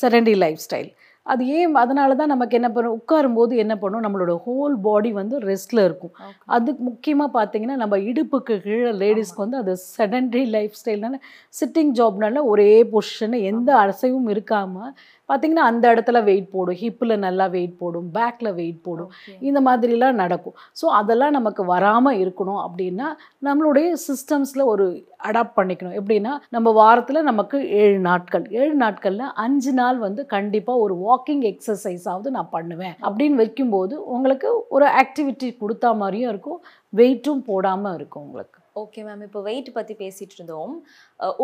செரண்டி 0.02 0.34
லைஃப் 0.36 0.62
ஸ்டைல் 0.66 0.90
அது 1.26 1.42
ஏன் 1.58 1.74
அதனால 1.74 2.14
தான் 2.14 2.30
நமக்கு 2.32 2.56
என்ன 2.58 2.68
பண்ணும் 2.72 2.96
உட்காரும்போது 2.96 3.52
என்ன 3.56 3.74
பண்ணும் 3.76 4.04
நம்மளோட 4.06 4.32
ஹோல் 4.46 4.74
பாடி 4.86 5.10
வந்து 5.12 5.36
ரெஸ்ட்டில் 5.50 5.82
இருக்கும். 5.84 6.12
அதுக்கு 6.46 6.82
முக்கியமாக 6.82 7.30
பார்த்தீங்கன்னா 7.38 7.76
நம்ம 7.82 7.98
இடுப்புக்கு 8.10 8.54
கீழே 8.66 8.90
லேடிஸ்க்கு 9.02 9.44
வந்து 9.44 9.58
அது 9.62 9.74
செடன்டரி 9.96 10.44
லைஃப் 10.56 10.76
ஸ்டைல்னால 10.80 11.18
சிட்டிங் 11.54 11.92
ஜாப்னால 12.00 12.42
ஒரே 12.52 12.70
பொசிஷன் 12.92 13.36
எந்த 13.52 13.70
அசைவும் 13.84 14.28
இருக்காமல் 14.34 14.92
பார்த்தீங்கன்னா 15.28 15.64
அந்த 15.70 15.84
இடத்துல 15.94 16.18
வெயிட் 16.28 16.48
போடும். 16.54 16.78
ஹிப்பில் 16.82 17.14
நல்லா 17.26 17.46
வெயிட் 17.56 17.76
போடும். 17.82 18.08
பேக்கில் 18.16 18.54
வெயிட் 18.60 18.80
போடும். 18.86 19.10
இந்த 19.48 19.60
மாதிரிலாம் 19.68 20.20
நடக்கும். 20.22 20.56
ஸோ 20.80 20.86
அதெல்லாம் 21.00 21.36
நமக்கு 21.38 21.64
வராமல் 21.74 22.20
இருக்கணும் 22.22 22.60
அப்படின்னா 22.66 23.08
நம்மளுடைய 23.48 23.88
சிஸ்டம்ஸில் 24.06 24.64
ஒரு 24.72 24.86
அடாப்ட் 25.28 25.56
பண்ணிக்கணும். 25.58 25.96
எப்படின்னா 26.00 26.32
நம்ம 26.56 26.68
வாரத்தில் 26.80 27.26
நமக்கு 27.30 27.58
ஏழு 27.82 27.98
நாட்கள். 28.08 28.44
ஏழு 28.62 28.74
நாட்களில் 28.84 29.32
அஞ்சு 29.44 29.72
நாள் 29.80 29.98
வந்து 30.06 30.24
கண்டிப்பாக 30.34 30.84
ஒரு 30.86 30.96
வாக்கிங் 31.06 31.44
எக்ஸசைஸாவது 31.52 32.30
நான் 32.38 32.54
பண்ணுவேன். 32.56 32.96
அப்படின்னு 33.06 33.40
வைக்கும்போது 33.42 33.94
உங்களுக்கு 34.16 34.50
ஒரு 34.78 34.88
ஆக்டிவிட்டி 35.02 35.50
கொடுத்தா 35.62 35.92
மாதிரியும் 36.02 36.32
இருக்கும். 36.34 36.60
வெயிட்டும் 37.00 37.42
போடாமல் 37.50 37.96
இருக்கும் 38.00 38.26
உங்களுக்கு. 38.26 38.58
ஓகே 38.76 39.00
மேம் 39.06 39.20
இப்போ 39.26 39.40
வெயிட் 39.40 39.68
பற்றி 39.74 39.94
பேசிகிட்டு 40.00 40.34
இருந்தோம் 40.36 40.72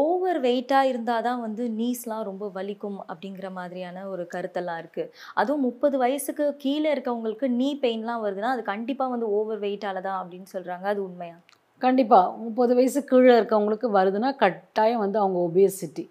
ஓவர் 0.02 0.38
வெயிட்டாக 0.46 0.88
இருந்தால் 0.90 1.24
தான் 1.26 1.42
வந்து 1.44 1.64
நீஸ்லாம் 1.76 2.24
ரொம்ப 2.28 2.44
வலிக்கும் 2.56 2.98
அப்படிங்கிற 3.10 3.48
மாதிரியான 3.58 4.06
ஒரு 4.12 4.24
கருத்தெல்லாம் 4.32 4.80
இருக்குது 4.82 5.12
அதுவும் 5.40 5.64
முப்பது 5.68 5.96
வயசுக்கு 6.02 6.46
கீழே 6.64 6.88
இருக்கவங்களுக்கு 6.94 7.48
நீ 7.60 7.68
பெயின்லாம் 7.84 8.24
வருதுன்னா 8.24 8.50
அது 8.54 8.64
கண்டிப்பாக 8.72 9.14
வந்து 9.14 9.28
ஓவர் 9.38 9.62
வெயிட்டால 9.66 10.02
தான் 10.08 10.20
அப்படின்னு 10.22 10.48
சொல்கிறாங்க 10.54 10.86
அது 10.92 11.02
உண்மையா? 11.08 11.36
கண்டிப்பாக 11.82 12.32
முப்பது 12.46 12.72
வயசு 12.78 13.00
கீழே 13.10 13.32
இருக்கவங்களுக்கு 13.38 13.90
வருதுன்னா 13.98 14.30
கட்டாயம் 14.42 15.04
வந்து 15.04 15.18
அவங்க 15.22 15.38
ஒபேசிட்டி 15.48 16.04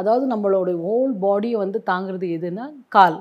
அதாவது 0.00 0.26
நம்மளோட 0.34 0.70
ஹோல் 0.84 1.14
பாடியை 1.24 1.58
வந்து 1.64 1.78
தாங்குறது 1.90 2.28
எதுன்னா 2.38 2.66
கால். 2.96 3.18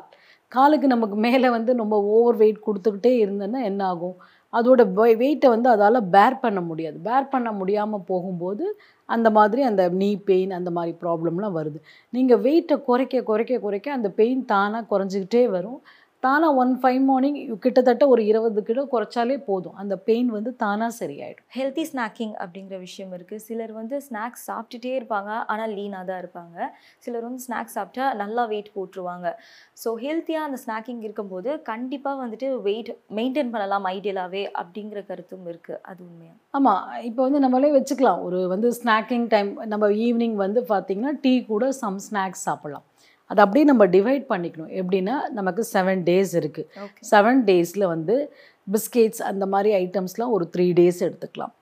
காலுக்கு 0.51 0.87
நமக்கு 0.87 1.17
மேலே 1.25 1.47
வந்து 1.57 1.71
நம்ம 1.79 1.95
ஓவர் 2.15 2.37
வெயிட் 2.41 2.65
கொடுத்துக்கிட்டே 2.67 3.11
இருந்தோன்னா 3.23 3.61
என்ன 3.69 3.81
ஆகும்? 3.93 4.17
அதோட 4.57 4.81
வெயிட்டை 5.21 5.47
வந்து 5.55 5.69
அதால் 5.75 5.99
பேர் 6.15 6.41
பண்ண 6.43 6.59
முடியாது. 6.69 6.97
பேர் 7.07 7.31
பண்ண 7.33 7.49
முடியாமல் 7.59 8.05
போகும்போது 8.11 8.65
அந்த 9.09 9.29
மாதிரி 9.37 9.61
அந்த 9.69 9.83
நீ 10.01 10.09
பெயின் 10.29 10.51
அந்த 10.59 10.69
மாதிரி 10.77 10.93
ப்ராப்ளம்லாம் 11.03 11.57
வருது. 11.59 11.79
நீங்கள் 12.13 12.41
வெயிட்டை 12.45 12.77
குறைக்க 12.89 13.23
குறைக்க 13.29 13.59
குறைக்க 13.65 13.87
அந்த 13.97 14.09
பெயின் 14.19 14.43
தானாக 14.53 14.89
குறைஞ்சிக்கிட்டே 14.93 15.43
வரும். 15.57 15.79
தானாக 16.25 16.59
ஒன் 16.61 16.73
ஃபைவ் 16.81 17.01
மார்னிங் 17.09 17.39
கிட்டத்தட்ட 17.63 18.03
ஒரு 18.13 18.21
இருபது 18.31 18.61
கிலோ 18.67 18.83
குறைச்சாலே 18.93 19.37
போதும். 19.49 19.75
அந்த 19.81 19.95
பெயின் 20.07 20.29
வந்து 20.35 20.51
தானாக 20.63 20.91
சரியாயிடும். 20.99 21.45
ஹெல்த்தி 21.57 21.83
ஸ்நாக்கிங் 21.91 22.35
அப்படிங்கிற 22.43 22.77
விஷயம் 22.85 23.11
இருக்குது 23.17 23.43
சிலர் 23.47 23.73
வந்து 23.79 23.95
ஸ்நாக்ஸ் 24.07 24.45
சாப்பிட்டுட்டே 24.49 24.93
இருப்பாங்க 24.99 25.31
ஆனால் 25.53 25.73
லீனாக 25.77 26.05
தான் 26.09 26.21
இருப்பாங்க. 26.23 26.57
சிலர் 27.05 27.25
வந்து 27.27 27.43
ஸ்நாக்ஸ் 27.47 27.75
சாப்பிட்டா 27.77 28.07
நல்லா 28.23 28.45
வெயிட் 28.53 28.71
போட்டுருவாங்க. 28.77 29.27
ஸோ 29.83 29.91
ஹெல்த்தியாக 30.05 30.47
அந்த 30.49 30.59
ஸ்நாக்கிங் 30.63 31.01
இருக்கும்போது 31.07 31.51
கண்டிப்பாக 31.71 32.21
வந்துட்டு 32.23 32.49
வெயிட் 32.67 32.91
மெயின்டைன் 33.19 33.53
பண்ணலாம் 33.55 33.87
ஐடியலாகவே 33.95 34.43
அப்படிங்கிற 34.61 35.01
கருத்தும் 35.11 35.47
இருக்குது 35.53 35.81
அது 35.91 36.01
உண்மையா? 36.09 36.33
ஆமாம் 36.59 36.83
இப்போ 37.09 37.21
வந்து 37.27 37.43
நம்மளே 37.45 37.71
வச்சுக்கலாம். 37.77 38.21
ஒரு 38.27 38.41
வந்து 38.55 38.69
ஸ்நாக்கிங் 38.79 39.29
டைம் 39.35 39.51
நம்ம 39.73 39.91
ஈவினிங் 40.07 40.37
வந்து 40.45 40.61
பார்த்திங்கன்னா 40.73 41.13
டீ 41.25 41.35
கூட 41.53 41.71
சம் 41.83 42.01
ஸ்நாக்ஸ் 42.07 42.45
சாப்பிட்லாம். 42.47 42.87
அது 43.31 43.39
அப்படியே 43.43 43.65
நம்ம 43.71 43.83
டிவைட் 43.95 44.25
பண்ணிக்கணும். 44.31 44.71
எப்படின்னா 44.81 45.15
நமக்கு 45.37 45.61
செவன் 45.73 46.01
டேஸ் 46.09 46.33
இருக்குது 46.41 46.67
செவன் 47.11 47.41
டேஸில் 47.49 47.85
வந்து 47.93 48.15
பிஸ்கெட்ஸ் 48.75 49.23
அந்த 49.31 49.45
மாதிரி 49.53 49.71
ஐட்டம்ஸ்லாம் 49.83 50.33
ஒரு 50.37 50.47
த்ரீ 50.55 50.67
டேஸ் 50.79 50.99
எடுத்துக்கலாம். 51.07 51.53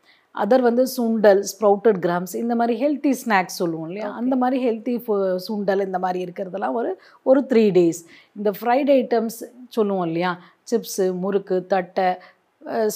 அதர் 0.44 0.64
வந்து 0.68 0.84
சுண்டல் 0.96 1.42
ஸ்ப்ரவுட்டட் 1.50 2.00
கிராம்ஸ் 2.06 2.34
இந்த 2.44 2.54
மாதிரி 2.60 2.76
ஹெல்த்தி 2.84 3.12
ஸ்நாக்ஸ் 3.24 3.60
சொல்லுவோம் 3.62 3.88
இல்லையா. 3.90 4.08
அந்த 4.20 4.36
மாதிரி 4.44 4.58
ஹெல்த்தி 4.68 4.96
சுண்டல் 5.48 5.84
இந்த 5.88 6.00
மாதிரி 6.06 6.20
இருக்கிறதெல்லாம் 6.26 6.78
ஒரு 6.80 6.92
ஒரு 7.32 7.42
த்ரீ 7.52 7.66
டேஸ் 7.78 8.00
இந்த 8.40 8.52
ஃப்ரைட் 8.60 8.92
ஐட்டம்ஸ் 9.00 9.38
சொல்லுவோம் 9.78 10.08
இல்லையா? 10.10 10.32
சிப்ஸு 10.72 11.06
முறுக்கு 11.24 11.56
தட்டை 11.74 12.08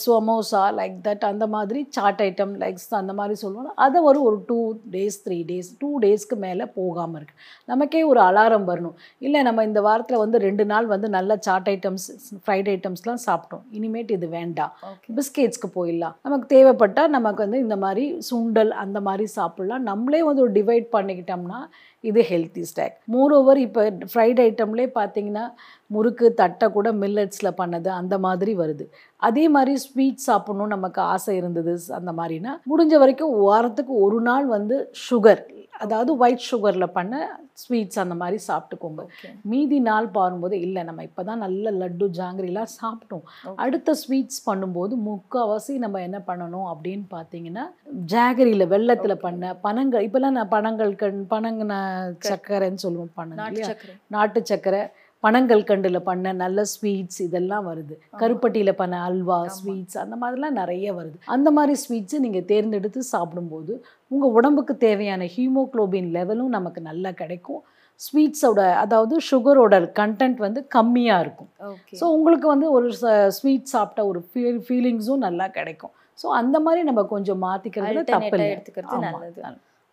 சமோசா 0.01 0.61
லைக் 0.79 0.97
தட் 1.07 1.25
அந்த 1.29 1.47
மாதிரி 1.47 1.87
சாட் 1.89 2.21
ஐட்டம் 2.25 2.53
லைக்ஸ் 2.63 2.87
அந்த 2.89 3.13
மாதிரி 3.13 3.35
சொல்லுவோம் 3.35 3.71
அதை 3.75 4.01
ஒரு 4.01 4.19
ஒரு 4.21 4.37
two 4.47 4.59
days 4.91 5.17
three 5.25 5.37
days 5.51 5.69
two 5.79 5.89
டேஸ்க்கு 5.99 6.35
மேலே 6.35 6.65
போகாமல் 6.65 7.17
இருக்கு. 7.19 7.35
நமக்கே 7.65 8.03
ஒரு 8.03 8.19
அலாரம் 8.19 8.67
வரணும். 8.71 8.95
இல்லை 9.19 9.41
நம்ம 9.41 9.63
இந்த 9.63 9.81
வாரத்தில் 9.81 10.17
வந்து 10.17 10.37
ரெண்டு 10.37 10.65
நாள் 10.65 10.85
வந்து 10.85 11.09
நல்ல 11.09 11.37
சாட் 11.39 11.69
ஐட்டம்ஸ் 11.69 12.07
ஃப்ரைட் 12.45 12.69
ஐட்டம்ஸ்லாம் 12.75 13.23
சாப்பிட்டோம். 13.25 13.63
இனிமேட் 13.71 14.11
இது 14.11 14.29
வேண்டாம். 14.29 14.73
பிஸ்கெட்ஸ்க்கு 15.17 15.69
போயிடலாம். 15.75 16.15
நமக்கு 16.21 16.47
தேவைப்பட்டால் 16.55 17.09
நமக்கு 17.09 17.43
வந்து 17.43 17.59
இந்த 17.59 17.77
மாதிரி 17.77 18.05
சுண்டல் 18.31 18.69
அந்த 18.69 19.01
மாதிரி 19.01 19.27
சாப்பிட்லாம். 19.35 19.85
நம்மளே 19.91 20.23
வந்து 20.23 20.41
ஒரு 20.41 20.51
டிவைட் 20.51 20.87
பண்ணிக்கிட்டோம்னா 20.97 21.61
இது 22.03 22.21
ஹெல்த்தி 22.29 22.61
ஸ்டாக் 22.61 22.95
மோர் 23.05 23.33
ஓவர் 23.33 23.57
இப்போ 23.57 23.81
ஃப்ரைட் 24.13 24.39
ஐட்டம்லேயே 24.39 24.89
பார்த்தீங்கன்னா 24.95 25.45
முறுக்கு 25.87 26.33
தட்டை 26.33 26.71
கூட 26.71 26.91
மில்லட்ஸில் 26.93 27.57
பண்ணது 27.57 27.87
அந்த 27.87 28.17
மாதிரி 28.17 28.55
வருது. 28.57 28.85
அதே 29.21 29.49
மாதிரி 29.49 29.75
ஸ்வீட் 29.77 30.25
சாப்பிட்ணும் 30.27 30.67
நமக்கு 30.67 31.01
ஆசை 31.01 31.35
இருந்தது 31.35 31.73
அந்த 31.93 32.11
மாதிரினா 32.11 32.53
முடிஞ்ச 32.71 32.97
வரைக்கும் 32.97 33.35
வாரத்துக்கு 33.39 33.93
ஒரு 33.99 34.21
நாள் 34.21 34.45
வந்து 34.45 34.91
சுகர் 35.09 35.43
அதாவது 35.77 36.17
ஒயிட் 36.17 36.47
சுகரில் 36.51 36.93
பண்ண 36.93 37.39
ஸ்வீட்ஸ் 37.61 37.99
அந்த 38.03 38.15
மாதிரி 38.21 38.37
சாப்பிட்டுக்கோங்க. 38.47 39.03
மீதி 39.51 39.77
நாள் 39.87 40.07
பாரும்போது 40.17 40.55
இல்லை 40.65 40.81
நம்ம 40.89 41.03
இப்போ 41.07 41.21
தான் 41.29 41.41
நல்ல 41.45 41.71
லட்டு 41.81 42.07
ஜாங்கிரிலாம் 42.19 42.71
சாப்பிட்டோம். 42.81 43.23
அடுத்த 43.63 43.95
ஸ்வீட்ஸ் 44.01 44.41
பண்ணும்போது 44.49 44.93
முக்கால்வாசி 45.07 45.75
நம்ம 45.85 46.01
என்ன 46.07 46.19
பண்ணணும் 46.29 46.67
அப்படின்னு 46.73 47.05
பார்த்தீங்கன்னா 47.15 47.65
ஜாகரியில் 48.13 48.71
வெள்ளத்தில் 48.75 49.23
பண்ண 49.25 49.55
பனங்கள் 49.67 50.05
இப்போல்லாம் 50.07 50.37
நான் 50.39 50.53
பனங்கள் 50.55 50.93
கண் 51.01 51.25
பனங்கன 51.33 51.73
சர்க்கரைன்னு 52.29 52.85
சொல்லுவோம் 52.85 53.13
சக்கரை. 53.71 53.95
நாட்டு 54.17 54.41
சர்க்கரை 54.51 54.81
பனங்கள் 55.23 55.61
கண்டில் 55.69 55.99
பண்ண 56.07 56.33
நல்ல 56.41 56.63
ஸ்வீட்ஸ் 56.73 57.19
இதெல்லாம் 57.27 57.65
வருது. 57.69 57.95
கருப்பட்டியில் 58.21 58.79
பண்ண 58.81 58.95
அல்வா. 59.07 59.37
ஸ்வீட்ஸ் 59.57 59.97
அந்த 60.03 60.15
மாதிரிலாம் 60.21 60.59
நிறைய 60.61 60.93
வருது. 60.97 61.17
அந்த 61.35 61.51
மாதிரி 61.57 61.73
ஸ்வீட்ஸு 61.83 62.17
நீங்கள் 62.25 62.45
தேர்ந்தெடுத்து 62.51 63.01
சாப்பிடும்போது 63.13 63.73
உங்கள் 64.13 64.35
உடம்புக்கு 64.39 64.75
தேவையான 64.85 65.25
ஹீமோக்ளோபின் 65.35 66.11
லெவலும் 66.17 66.53
நமக்கு 66.57 66.81
நல்லா 66.89 67.11
கிடைக்கும். 67.23 67.63
ஸ்வீட்ஸோட 67.99 68.61
அதாவது 68.83 69.15
சுகரோட 69.29 69.75
கண்டென்ட் 69.99 70.39
வந்து 70.45 70.61
கம்மியாக 70.75 71.23
இருக்கும். 71.25 71.49
ஸோ 71.99 72.05
உங்களுக்கு 72.17 72.47
வந்து 72.53 72.67
ஒரு 72.77 72.89
ஸ்வீட் 73.37 73.73
சாப்பிட்ட 73.75 74.01
ஒரு 74.11 74.19
ஃபீல் 74.29 74.61
ஃபீலிங்ஸும் 74.67 75.25
நல்லா 75.27 75.47
கிடைக்கும். 75.57 75.93
ஸோ 76.21 76.27
அந்த 76.41 76.57
மாதிரி 76.65 76.83
நம்ம 76.89 77.01
கொஞ்சம் 77.15 77.41
மாற்றிக்கிறதுல 77.47 78.03
தப்பு 78.13 78.37
எடுத்துக்கிறது. 78.53 79.01
நல்லது. 79.07 79.41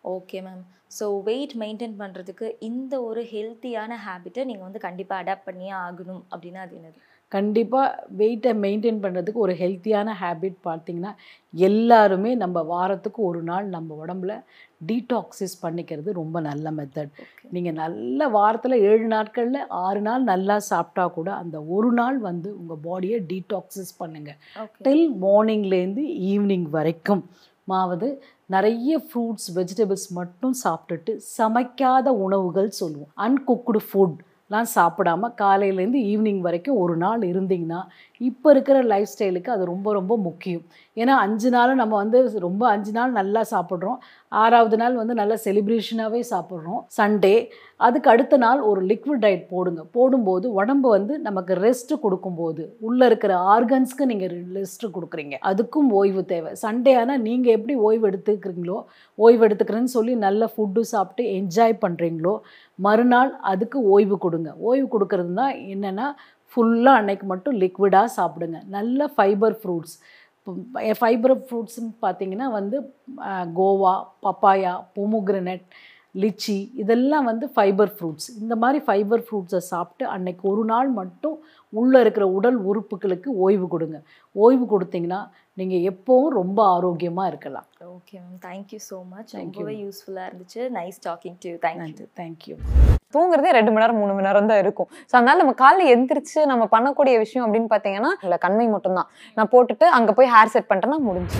Okay 0.03 0.39
ma'am 0.47 0.63
so 0.95 1.05
weight 1.23 1.55
maintain 1.61 1.97
பண்ணுறதுக்கு 2.01 2.47
இந்த 2.69 2.93
ஒரு 3.01 3.23
ஹெல்த்தியான 3.33 3.97
ஹேபிட்டை 4.05 4.45
நீங்கள் 4.49 4.67
வந்து 4.67 4.85
கண்டிப்பாக 4.87 5.21
அடாப்ட் 5.23 5.47
பண்ணியே 5.49 5.73
ஆகணும் 5.81 6.23
அப்படின்னா 6.31 6.61
அது 6.65 6.75
என்னது? 6.79 6.99
கண்டிப்பாக 7.31 7.87
வெயிட்டை 8.19 8.51
மெயின்டைன் 8.63 8.99
பண்ணுறதுக்கு 9.03 9.39
ஒரு 9.45 9.53
ஹெல்த்தியான 9.61 10.09
ஹேபிட் 10.19 10.57
பார்த்தீங்கன்னா 10.67 11.11
எல்லாருமே 11.53 12.31
நம்ம 12.43 12.61
வாரத்துக்கு 12.63 13.19
ஒரு 13.29 13.41
நாள் 13.43 13.65
நம்ம 13.67 13.95
உடம்புல 14.03 14.33
டீடாக்சிஸ் 14.81 15.55
பண்ணிக்கிறது 15.63 16.11
ரொம்ப 16.11 16.37
நல்ல 16.41 16.71
மெத்தட் 16.71 17.11
நீங்கள் 17.51 17.77
நல்ல 17.79 18.27
வாரத்தில் 18.27 18.75
ஏழு 18.89 19.07
நாட்களில் 19.15 19.59
ஆறு 19.81 20.01
நாள் 20.01 20.23
நல்லா 20.23 20.57
சாப்பிட்டா 20.69 21.05
கூட 21.17 21.29
அந்த 21.41 21.57
ஒரு 21.77 21.89
நாள் 21.93 22.19
வந்து 22.29 22.51
உங்கள் 22.59 22.83
பாடியை 22.85 23.19
டீடாக்சிஸ் 23.31 23.93
பண்ணுங்கள் 23.99 24.39
டில் 24.87 25.07
மார்னிங்லேருந்து 25.25 26.05
ஈவினிங் 26.31 26.69
வரைக்கும். 26.77 27.23
மாவது 27.67 28.07
நிறைய 28.45 28.97
ஃப்ரூட்ஸ் 29.05 29.47
வெஜிடபிள்ஸ் 29.55 30.07
மட்டும் 30.11 30.55
சாப்பிட்டுட்டு 30.63 31.11
சமைக்காத 31.37 32.07
உணவுகள் 32.25 32.69
சொல்லுவோம். 32.81 33.11
அன்குக்குடு 33.25 33.81
ஃபுட்லாம் 33.87 34.67
சாப்பிடாம 34.75 35.29
காலையிலேருந்து 35.41 36.01
ஈவினிங் 36.11 36.41
வரைக்கும் 36.47 36.77
ஒரு 36.77 36.95
நாள் 36.97 37.21
இருந்தீங்கன்னா 37.21 37.79
இப்போ 38.21 38.47
இருக்கிற 38.55 38.77
லைஃப் 38.91 39.11
ஸ்டைலுக்கு 39.13 39.49
அது 39.55 39.63
ரொம்ப 39.71 39.93
ரொம்ப 39.99 40.13
முக்கியம். 40.27 40.63
ஏன்னா 40.97 41.13
அஞ்சு 41.25 41.49
நாளும் 41.55 41.81
நம்ம 41.81 41.95
வந்து 42.03 42.19
ரொம்ப 42.47 42.63
அஞ்சு 42.73 42.91
நாள் 42.97 43.17
நல்லா 43.19 43.41
சாப்பிட்றோம். 43.53 43.97
ஆறாவது 44.31 44.77
நாள் 44.81 44.95
வந்து 45.01 45.13
நல்லா 45.19 45.35
செலிப்ரேஷனாகவே 45.45 46.21
சாப்பிட்றோம். 46.31 46.81
சண்டே 46.97 47.35
அதுக்கு 47.85 48.09
அடுத்த 48.13 48.35
நாள் 48.43 48.59
ஒரு 48.69 48.81
லிக்விட் 48.91 49.23
டயட் 49.23 49.45
போடுங்க. 49.53 49.81
போடும்போது 49.95 50.45
உடம்பு 50.59 50.87
வந்து 50.95 51.13
நமக்கு 51.27 51.53
ரெஸ்ட்டு 51.65 51.95
கொடுக்கும்போது 52.03 52.63
உள்ளே 52.87 53.05
இருக்கிற 53.09 53.33
ஆர்கன்ஸ்க்கு 53.55 54.09
நீங்கள் 54.11 54.35
ரெஸ்ட்டு 54.57 54.93
கொடுக்குறீங்க. 54.97 55.35
அதுக்கும் 55.49 55.89
ஓய்வு 56.01 56.23
தேவை. 56.33 56.51
சண்டே 56.63 56.93
ஆனால் 57.01 57.23
நீங்கள் 57.27 57.55
எப்படி 57.57 57.75
ஓய்வு 57.87 58.07
எடுத்துக்கிறீங்களோ 58.11 58.77
ஓய்வு 59.17 59.43
எடுத்துக்கிறேன்னு 59.47 59.95
சொல்லி 59.97 60.15
நல்ல 60.27 60.49
ஃபுட்டு 60.53 60.83
சாப்பிட்டு 60.93 61.25
என்ஜாய் 61.39 61.75
பண்ணுறீங்களோ 61.83 62.35
மறுநாள் 62.79 63.33
அதுக்கு 63.51 63.77
ஓய்வு 63.95 64.15
கொடுங்க. 64.23 64.49
ஓய்வு 64.69 64.87
கொடுக்கறது 64.93 65.33
தான் 65.41 65.53
என்னென்னா 65.73 66.07
ஃபுல்லாக 66.55 66.99
அன்னைக்கு 67.01 67.25
மட்டும் 67.33 67.57
லிக்விடாக 67.63 68.13
சாப்பிடுங்க. 68.17 68.59
நல்ல 68.77 69.09
ஃபைபர் 69.15 69.57
ஃப்ரூட்ஸ் 69.61 69.95
ஃபைபர் 71.01 71.35
ஃப்ரூட்ஸ்னு 71.45 71.91
பார்த்தீங்கன்னா 72.05 72.47
வந்து 72.59 72.77
கோவா 73.59 73.93
பப்பாயா 74.25 74.73
பொமுக்ரனட் 74.95 75.67
லிச்சி 76.23 76.55
இதெல்லாம் 76.81 77.25
வந்து 77.29 77.45
ஃபைபர் 77.55 77.91
ஃப்ரூட்ஸ் 77.95 78.27
இந்த 78.41 78.53
மாதிரி 78.61 78.79
ஃபைபர் 78.87 79.23
ஃப்ரூட்ஸை 79.25 79.61
சாப்பிட்டு 79.71 80.03
அன்னைக்கு 80.13 80.43
ஒரு 80.51 80.63
நாள் 80.71 80.89
மட்டும் 80.99 81.35
உள்ளே 81.73 81.99
இருக்கிற 82.03 82.25
உடல் 82.37 82.59
உறுப்புகளுக்கு 82.69 83.31
ஓய்வு 83.45 83.67
கொடுங்க. 83.73 83.97
ஓய்வு 84.35 84.65
கொடுத்தீங்கன்னா 84.73 85.21
நீங்கள் 85.57 85.85
எப்போவும் 85.91 86.37
ரொம்ப 86.41 86.59
ஆரோக்கியமாக 86.75 87.31
இருக்கலாம். 87.31 87.67
Okay 87.95 88.15
ma'am 88.23 88.41
thank you 88.47 88.81
so 88.89 88.99
much 89.13 89.31
Thank 89.37 89.51
you. 89.57 89.65
ரொம்பவே 89.65 89.77
யூஸ்ஃபுல்லாக 89.85 90.29
இருந்துச்சு. 90.29 90.61
Nice 90.79 91.01
talking 91.07 91.39
to 91.45 91.53
thank you 91.67 92.07
thank you 92.21 92.57
தூங்குறதே 93.15 93.51
ரெண்டு 93.57 93.71
மணி 93.73 93.83
நேரம் 93.85 93.99
மூணு 94.03 94.13
மணி 94.15 94.27
நேரம் 94.29 94.49
தான் 94.51 94.61
இருக்கும். 94.65 94.89
ஸோ 95.09 95.13
அதனால 95.19 95.37
நம்ம 95.43 95.55
காலைல 95.63 95.87
எந்திரிச்சு 95.95 96.39
நம்ம 96.51 96.63
பண்ணக்கூடிய 96.75 97.15
விஷயம் 97.25 97.45
அப்படின்னு 97.47 97.69
பார்த்தீங்கன்னா 97.73 98.11
இல்லை 98.25 98.39
கண்மை 98.45 98.67
மட்டும்தான். 98.75 99.09
நான் 99.37 99.51
போட்டுட்டு 99.55 99.87
அங்கே 99.99 100.15
போய் 100.19 100.31
ஹேர் 100.35 100.53
செட் 100.55 100.69
பண்ணிட்டேன்னா 100.71 100.99
முடிஞ்சு 101.09 101.39